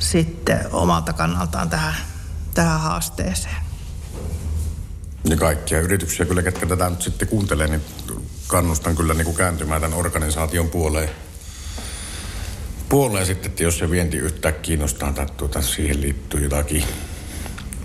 sitten 0.00 0.60
omalta 0.72 1.12
kannaltaan 1.12 1.70
tähän, 1.70 1.94
tähän 2.54 2.80
haasteeseen. 2.80 3.56
Ja 5.24 5.36
kaikkia 5.36 5.80
yrityksiä 5.80 6.26
kyllä, 6.26 6.42
ketkä 6.42 6.66
tätä 6.66 6.90
nyt 6.90 7.02
sitten 7.02 7.28
kuuntelee, 7.28 7.66
niin 7.66 7.82
kannustan 8.46 8.96
kyllä 8.96 9.14
niin 9.14 9.24
kuin 9.24 9.36
kääntymään 9.36 9.80
tämän 9.80 9.98
organisaation 9.98 10.68
puoleen. 10.70 11.10
Puoleen 12.88 13.26
sitten, 13.26 13.50
että 13.50 13.62
jos 13.62 13.78
se 13.78 13.90
vienti 13.90 14.16
yhtään 14.16 14.54
kiinnostaa 14.54 15.12
tai 15.12 15.26
tuota, 15.36 15.62
siihen 15.62 16.00
liittyy 16.00 16.40
jotakin, 16.40 16.84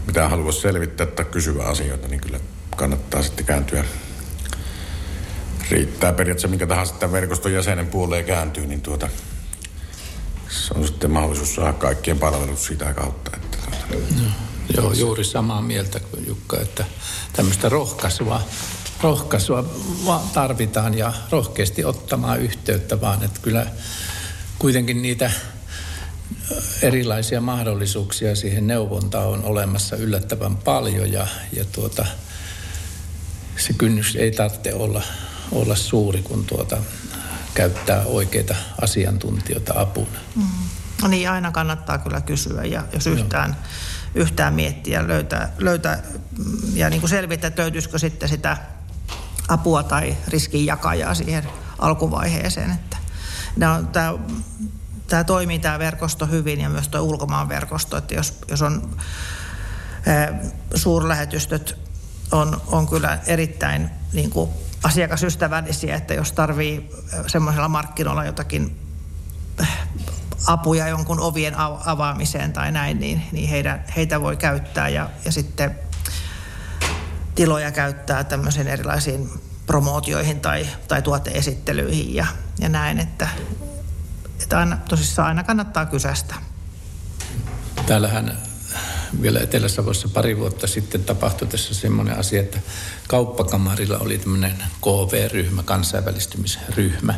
mitä 0.07 0.29
haluaisi 0.29 0.61
selvittää 0.61 1.07
tai 1.07 1.25
kysyä 1.25 1.63
asioita, 1.63 2.07
niin 2.07 2.21
kyllä 2.21 2.39
kannattaa 2.75 3.23
sitten 3.23 3.45
kääntyä. 3.45 3.85
Riittää 5.71 6.13
periaatteessa 6.13 6.47
minkä 6.47 6.67
tahansa 6.67 7.11
verkoston 7.11 7.53
jäsenen 7.53 7.87
puoleen 7.87 8.25
kääntyy, 8.25 8.65
niin 8.65 8.81
tuota, 8.81 9.09
se 10.55 10.73
on 10.73 10.87
sitten 10.87 11.11
mahdollisuus 11.11 11.55
saada 11.55 11.73
kaikkien 11.73 12.19
palvelut 12.19 12.59
sitä 12.59 12.93
kautta. 12.93 13.31
Että, 13.37 13.57
no, 14.21 14.31
joo, 14.77 14.93
juuri 14.93 15.23
samaa 15.23 15.61
mieltä 15.61 15.99
kuin 15.99 16.27
Jukka, 16.27 16.59
että 16.61 16.85
tämmöistä 17.33 17.69
rohkaisua, 17.69 18.41
rohkaisua 19.01 19.65
tarvitaan 20.33 20.97
ja 20.97 21.13
rohkeasti 21.29 21.85
ottamaan 21.85 22.41
yhteyttä 22.41 23.01
vaan, 23.01 23.23
että 23.23 23.39
kyllä 23.41 23.67
kuitenkin 24.59 25.01
niitä 25.01 25.31
erilaisia 26.81 27.41
mahdollisuuksia 27.41 28.35
siihen 28.35 28.67
neuvontaan 28.67 29.27
on 29.27 29.43
olemassa 29.43 29.95
yllättävän 29.95 30.57
paljon 30.57 31.11
ja, 31.11 31.27
ja 31.53 31.65
tuota, 31.65 32.05
se 33.57 33.73
kynnys 33.73 34.15
ei 34.15 34.31
tarvitse 34.31 34.73
olla, 34.73 35.01
olla 35.51 35.75
suuri, 35.75 36.21
kun 36.21 36.45
tuota, 36.45 36.77
käyttää 37.55 38.01
oikeita 38.05 38.55
asiantuntijoita 38.81 39.73
apuna. 39.75 40.19
Mm. 40.35 40.43
No 41.01 41.07
niin, 41.07 41.29
aina 41.29 41.51
kannattaa 41.51 41.97
kyllä 41.97 42.21
kysyä 42.21 42.63
ja 42.63 42.83
jos 42.93 43.07
yhtään, 43.07 43.57
yhtään 44.15 44.53
miettiä, 44.53 45.07
löytää, 45.07 45.51
löytää 45.57 46.03
ja 46.73 46.89
niin 46.89 47.01
kuin 47.01 47.09
selvittää, 47.09 47.47
että 47.47 47.61
löytyisikö 47.61 47.99
sitten 47.99 48.29
sitä 48.29 48.57
apua 49.47 49.83
tai 49.83 50.17
riskinjakajaa 50.27 51.13
siihen 51.13 51.43
alkuvaiheeseen. 51.79 52.71
Että 52.71 52.97
tämä, 53.59 54.13
tämä 55.07 55.23
toimii 55.23 55.59
tämä 55.59 55.79
verkosto 55.79 56.25
hyvin 56.25 56.61
ja 56.61 56.69
myös 56.69 56.87
tuo 56.87 57.01
ulkomaan 57.01 57.49
verkosto, 57.49 57.97
että 57.97 58.13
jos, 58.15 58.39
jos 58.47 58.61
on 58.61 58.97
suurlähetystöt 60.75 61.77
on, 62.31 62.61
on 62.67 62.87
kyllä 62.87 63.19
erittäin 63.25 63.89
niin 64.13 64.29
kuin 64.29 64.49
asiakasystävällisiä, 64.85 65.95
että 65.95 66.13
jos 66.13 66.31
tarvii 66.31 66.89
semmoisella 67.27 67.67
markkinoilla 67.67 68.25
jotakin 68.25 68.79
apuja 70.47 70.87
jonkun 70.87 71.19
ovien 71.19 71.55
avaamiseen 71.85 72.53
tai 72.53 72.71
näin, 72.71 72.99
niin, 72.99 73.21
niin 73.31 73.49
heitä, 73.49 73.79
heitä 73.95 74.21
voi 74.21 74.37
käyttää 74.37 74.89
ja, 74.89 75.09
ja 75.25 75.31
sitten 75.31 75.75
tiloja 77.35 77.71
käyttää 77.71 78.23
tämmöisiin 78.23 78.67
erilaisiin 78.67 79.29
promootioihin 79.65 80.39
tai, 80.39 80.67
tai 80.87 81.01
tuoteesittelyihin 81.01 82.15
ja, 82.15 82.25
ja 82.59 82.69
näin, 82.69 82.99
että, 82.99 83.27
että 84.43 84.59
aina, 84.59 84.77
tosissaan 84.89 85.27
aina 85.27 85.43
kannattaa 85.43 85.85
kysästä. 85.85 86.35
Täällähän 87.85 88.37
vielä 89.21 89.39
Etelä-Savossa 89.39 90.09
pari 90.09 90.37
vuotta 90.37 90.67
sitten 90.67 91.03
tapahtui 91.03 91.47
tässä 91.47 91.73
semmoinen 91.73 92.19
asia, 92.19 92.41
että 92.41 92.59
kauppakamarilla 93.07 93.97
oli 93.97 94.17
tämmöinen 94.17 94.63
KV-ryhmä, 94.81 95.63
kansainvälistymisryhmä. 95.63 97.13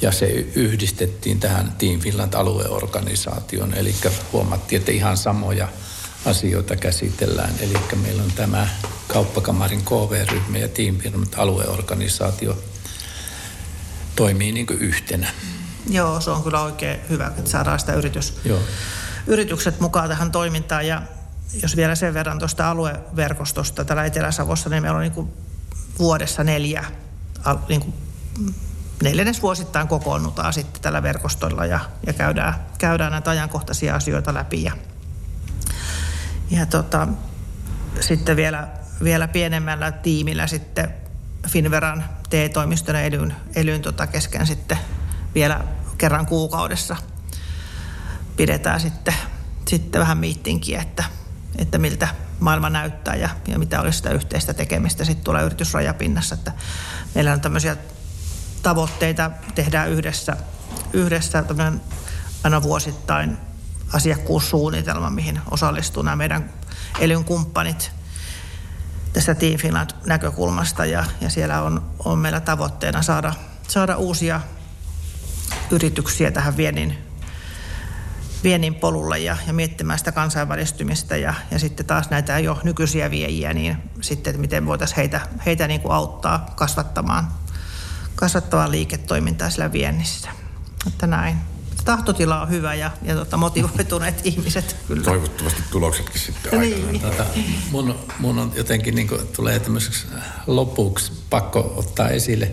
Ja 0.00 0.12
se 0.12 0.26
yhdistettiin 0.54 1.40
tähän 1.40 1.72
Team 1.78 2.00
Finland 2.00 2.34
alueorganisaation, 2.34 3.74
eli 3.74 3.94
huomattiin, 4.32 4.80
että 4.80 4.92
ihan 4.92 5.16
samoja 5.16 5.68
asioita 6.26 6.76
käsitellään. 6.76 7.54
Eli 7.60 7.74
meillä 8.02 8.22
on 8.22 8.32
tämä 8.32 8.68
kauppakamarin 9.08 9.84
KV-ryhmä 9.84 10.58
ja 10.58 10.68
Team 10.68 10.98
Finland 10.98 11.34
alueorganisaatio 11.36 12.58
toimii 14.16 14.52
niin 14.52 14.66
kuin 14.66 14.78
yhtenä. 14.78 15.28
Joo, 15.90 16.20
se 16.20 16.30
on 16.30 16.42
kyllä 16.42 16.62
oikein 16.62 17.00
hyvä, 17.10 17.32
että 17.38 17.50
saadaan 17.50 17.80
sitä 17.80 17.92
yritys, 17.92 18.34
Joo. 18.44 18.60
yritykset 19.26 19.80
mukaan 19.80 20.08
tähän 20.08 20.32
toimintaan. 20.32 20.86
Ja 20.86 21.02
jos 21.62 21.76
vielä 21.76 21.94
sen 21.94 22.14
verran 22.14 22.38
tuosta 22.38 22.70
alueverkostosta 22.70 23.84
täällä 23.84 24.04
Etelä-Savossa, 24.04 24.70
niin 24.70 24.82
meillä 24.82 24.96
on 24.96 25.02
niin 25.02 25.12
kuin 25.12 25.32
vuodessa 25.98 26.44
neljä, 26.44 26.84
niin 27.68 27.80
kuin 27.80 27.94
neljännes 29.02 29.42
vuosittain 29.42 29.88
kokoonnutaan 29.88 30.52
sitten 30.52 30.82
tällä 30.82 31.02
verkostolla 31.02 31.66
ja, 31.66 31.80
ja 32.06 32.12
käydään, 32.12 32.54
käydään 32.78 33.12
näitä 33.12 33.30
ajankohtaisia 33.30 33.94
asioita 33.94 34.34
läpi. 34.34 34.62
Ja, 34.62 34.72
ja 36.50 36.66
tota, 36.66 37.08
sitten 38.00 38.36
vielä, 38.36 38.68
vielä 39.04 39.28
pienemmällä 39.28 39.92
tiimillä 39.92 40.46
sitten 40.46 40.94
Finveran 41.48 42.04
TE-toimiston 42.30 42.96
elyn, 42.96 43.36
elyn 43.54 43.82
tota 43.82 44.06
kesken 44.06 44.46
sitten 44.46 44.78
vielä 45.34 45.60
kerran 45.98 46.26
kuukaudessa 46.26 46.96
pidetään 48.36 48.80
sitten, 48.80 49.14
sitten 49.68 50.00
vähän 50.00 50.18
miittinkiä, 50.18 50.82
että, 50.82 51.04
että 51.58 51.78
miltä 51.78 52.08
maailma 52.40 52.70
näyttää 52.70 53.14
ja, 53.14 53.28
ja 53.48 53.58
mitä 53.58 53.80
olisi 53.80 53.96
sitä 53.96 54.10
yhteistä 54.10 54.54
tekemistä 54.54 55.04
sitten 55.04 55.24
tuolla 55.24 55.40
yritysrajapinnassa. 55.40 56.34
Että 56.34 56.52
meillä 57.14 57.32
on 57.32 57.40
tämmöisiä 57.40 57.76
tavoitteita, 58.62 59.30
tehdään 59.54 59.90
yhdessä, 59.90 60.36
yhdessä 60.92 61.44
aina 62.44 62.62
vuosittain 62.62 63.38
asiakkuussuunnitelma, 63.92 65.10
mihin 65.10 65.40
osallistuu 65.50 66.02
nämä 66.02 66.16
meidän 66.16 66.50
elyn 66.98 67.24
kumppanit 67.24 67.92
tästä 69.12 69.34
Team 69.34 69.58
Finland 69.58 69.90
näkökulmasta 70.06 70.84
ja, 70.86 71.04
ja 71.20 71.30
siellä 71.30 71.62
on, 71.62 71.90
on 72.04 72.18
meillä 72.18 72.40
tavoitteena 72.40 73.02
saada, 73.02 73.34
saada 73.68 73.96
uusia 73.96 74.40
yrityksiä 75.70 76.30
tähän 76.30 76.56
viennin, 76.56 77.05
viennin 78.46 78.74
polulle 78.74 79.18
ja, 79.18 79.36
ja 79.46 79.52
miettimään 79.52 79.98
sitä 79.98 80.12
kansainvälistymistä 80.12 81.16
ja, 81.16 81.34
ja 81.50 81.58
sitten 81.58 81.86
taas 81.86 82.10
näitä 82.10 82.38
jo 82.38 82.58
nykyisiä 82.64 83.10
viejiä, 83.10 83.52
niin 83.52 83.76
sitten, 84.00 84.30
että 84.30 84.40
miten 84.40 84.66
voitaisiin 84.66 84.96
heitä, 84.96 85.20
heitä 85.46 85.68
niin 85.68 85.80
kuin 85.80 85.92
auttaa 85.92 86.52
kasvattamaan, 86.56 87.28
kasvattamaan 88.14 88.70
liiketoimintaa 88.70 89.50
sillä 89.50 89.72
viennissä. 89.72 90.30
Että 90.86 91.06
näin. 91.06 91.36
Tahtotila 91.84 92.42
on 92.42 92.50
hyvä 92.50 92.74
ja, 92.74 92.90
ja 93.02 93.14
tota, 93.14 93.36
motivoituneet 93.36 94.20
ihmiset 94.26 94.76
kyllä. 94.88 95.04
Toivottavasti 95.04 95.62
tuloksetkin 95.70 96.20
sitten 96.20 96.60
niin. 96.60 97.00
Tota, 97.00 97.24
mun, 97.70 97.98
mun 98.18 98.38
on 98.38 98.52
jotenkin 98.56 98.94
niin 98.94 99.08
kuin, 99.08 99.20
tulee 99.36 99.60
tämmöiseksi 99.60 100.06
lopuksi 100.46 101.12
pakko 101.30 101.72
ottaa 101.76 102.08
esille. 102.08 102.52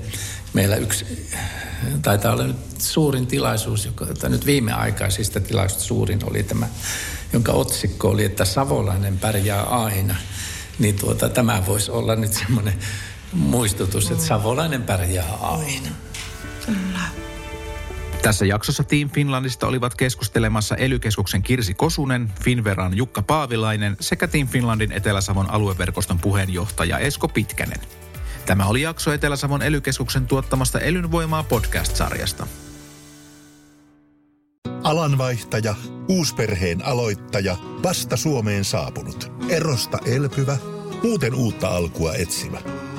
Meillä 0.54 0.76
yksi 0.76 1.30
taitaa 2.02 2.34
olla 2.34 2.48
nyt 2.48 2.58
suurin 2.78 3.28
tilaisuus, 3.28 3.86
joka, 3.86 4.06
tai 4.06 4.30
nyt 4.30 4.46
viimeaikaisista 4.46 5.40
tilaisuista 5.40 5.84
suurin 5.84 6.20
oli 6.30 6.44
tämä, 6.44 6.68
jonka 7.34 7.52
otsikko 7.52 8.10
oli, 8.10 8.26
että 8.26 8.46
Savolainen 8.46 9.20
pärjää 9.20 9.64
aina. 9.64 10.16
Niin 10.80 10.96
tuota, 10.96 11.30
tämä 11.30 11.64
voisi 11.68 11.92
olla 11.92 12.16
nyt 12.16 12.34
semmoinen 12.34 12.74
muistutus, 13.34 14.12
että 14.12 14.24
Savolainen 14.24 14.84
pärjää 14.84 15.34
aina. 15.42 15.90
Kyllä. 16.66 17.00
Tässä 18.22 18.46
jaksossa 18.46 18.84
Team 18.84 19.10
Finlandista 19.10 19.68
olivat 19.68 19.96
keskustelemassa 19.96 20.76
elykeskuksen 20.76 21.44
Kirsi 21.44 21.74
Kosunen, 21.74 22.34
Finveran 22.44 22.98
Jukka 22.98 23.22
Paavilainen 23.22 23.98
sekä 24.00 24.28
Team 24.28 24.48
Finlandin 24.48 24.92
Etelä-Savon 24.92 25.50
alueverkoston 25.50 26.20
puheenjohtaja 26.20 27.00
Esko 27.00 27.28
Pitkänen. 27.28 27.80
Tämä 28.46 28.66
oli 28.66 28.82
jakso 28.82 29.14
Etelä-Savon 29.14 29.62
elykeskuksen 29.62 30.28
tuottamasta 30.28 30.80
Elynvoimaa 30.80 31.44
podcast-sarjasta. 31.44 32.48
Alanvaihtaja, 34.84 35.76
uusperheen 36.10 36.86
aloittaja, 36.86 37.58
vasta 37.84 38.18
Suomeen 38.18 38.66
saapunut, 38.66 39.32
erosta 39.50 39.98
elpyvä, 40.06 40.58
muuten 41.04 41.36
uutta 41.36 41.68
alkua 41.68 42.14
etsimä. 42.14 42.58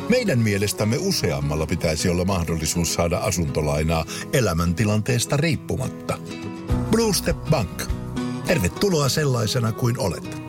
Meidän 0.09 0.39
mielestämme 0.39 0.97
useammalla 0.99 1.67
pitäisi 1.67 2.09
olla 2.09 2.25
mahdollisuus 2.25 2.95
saada 2.95 3.19
asuntolainaa 3.19 4.05
elämäntilanteesta 4.33 5.37
riippumatta. 5.37 6.19
Blue 6.91 7.15
Step 7.15 7.37
Bank. 7.51 7.83
Tervetuloa 8.47 9.09
sellaisena 9.09 9.73
kuin 9.73 9.99
olet. 9.99 10.44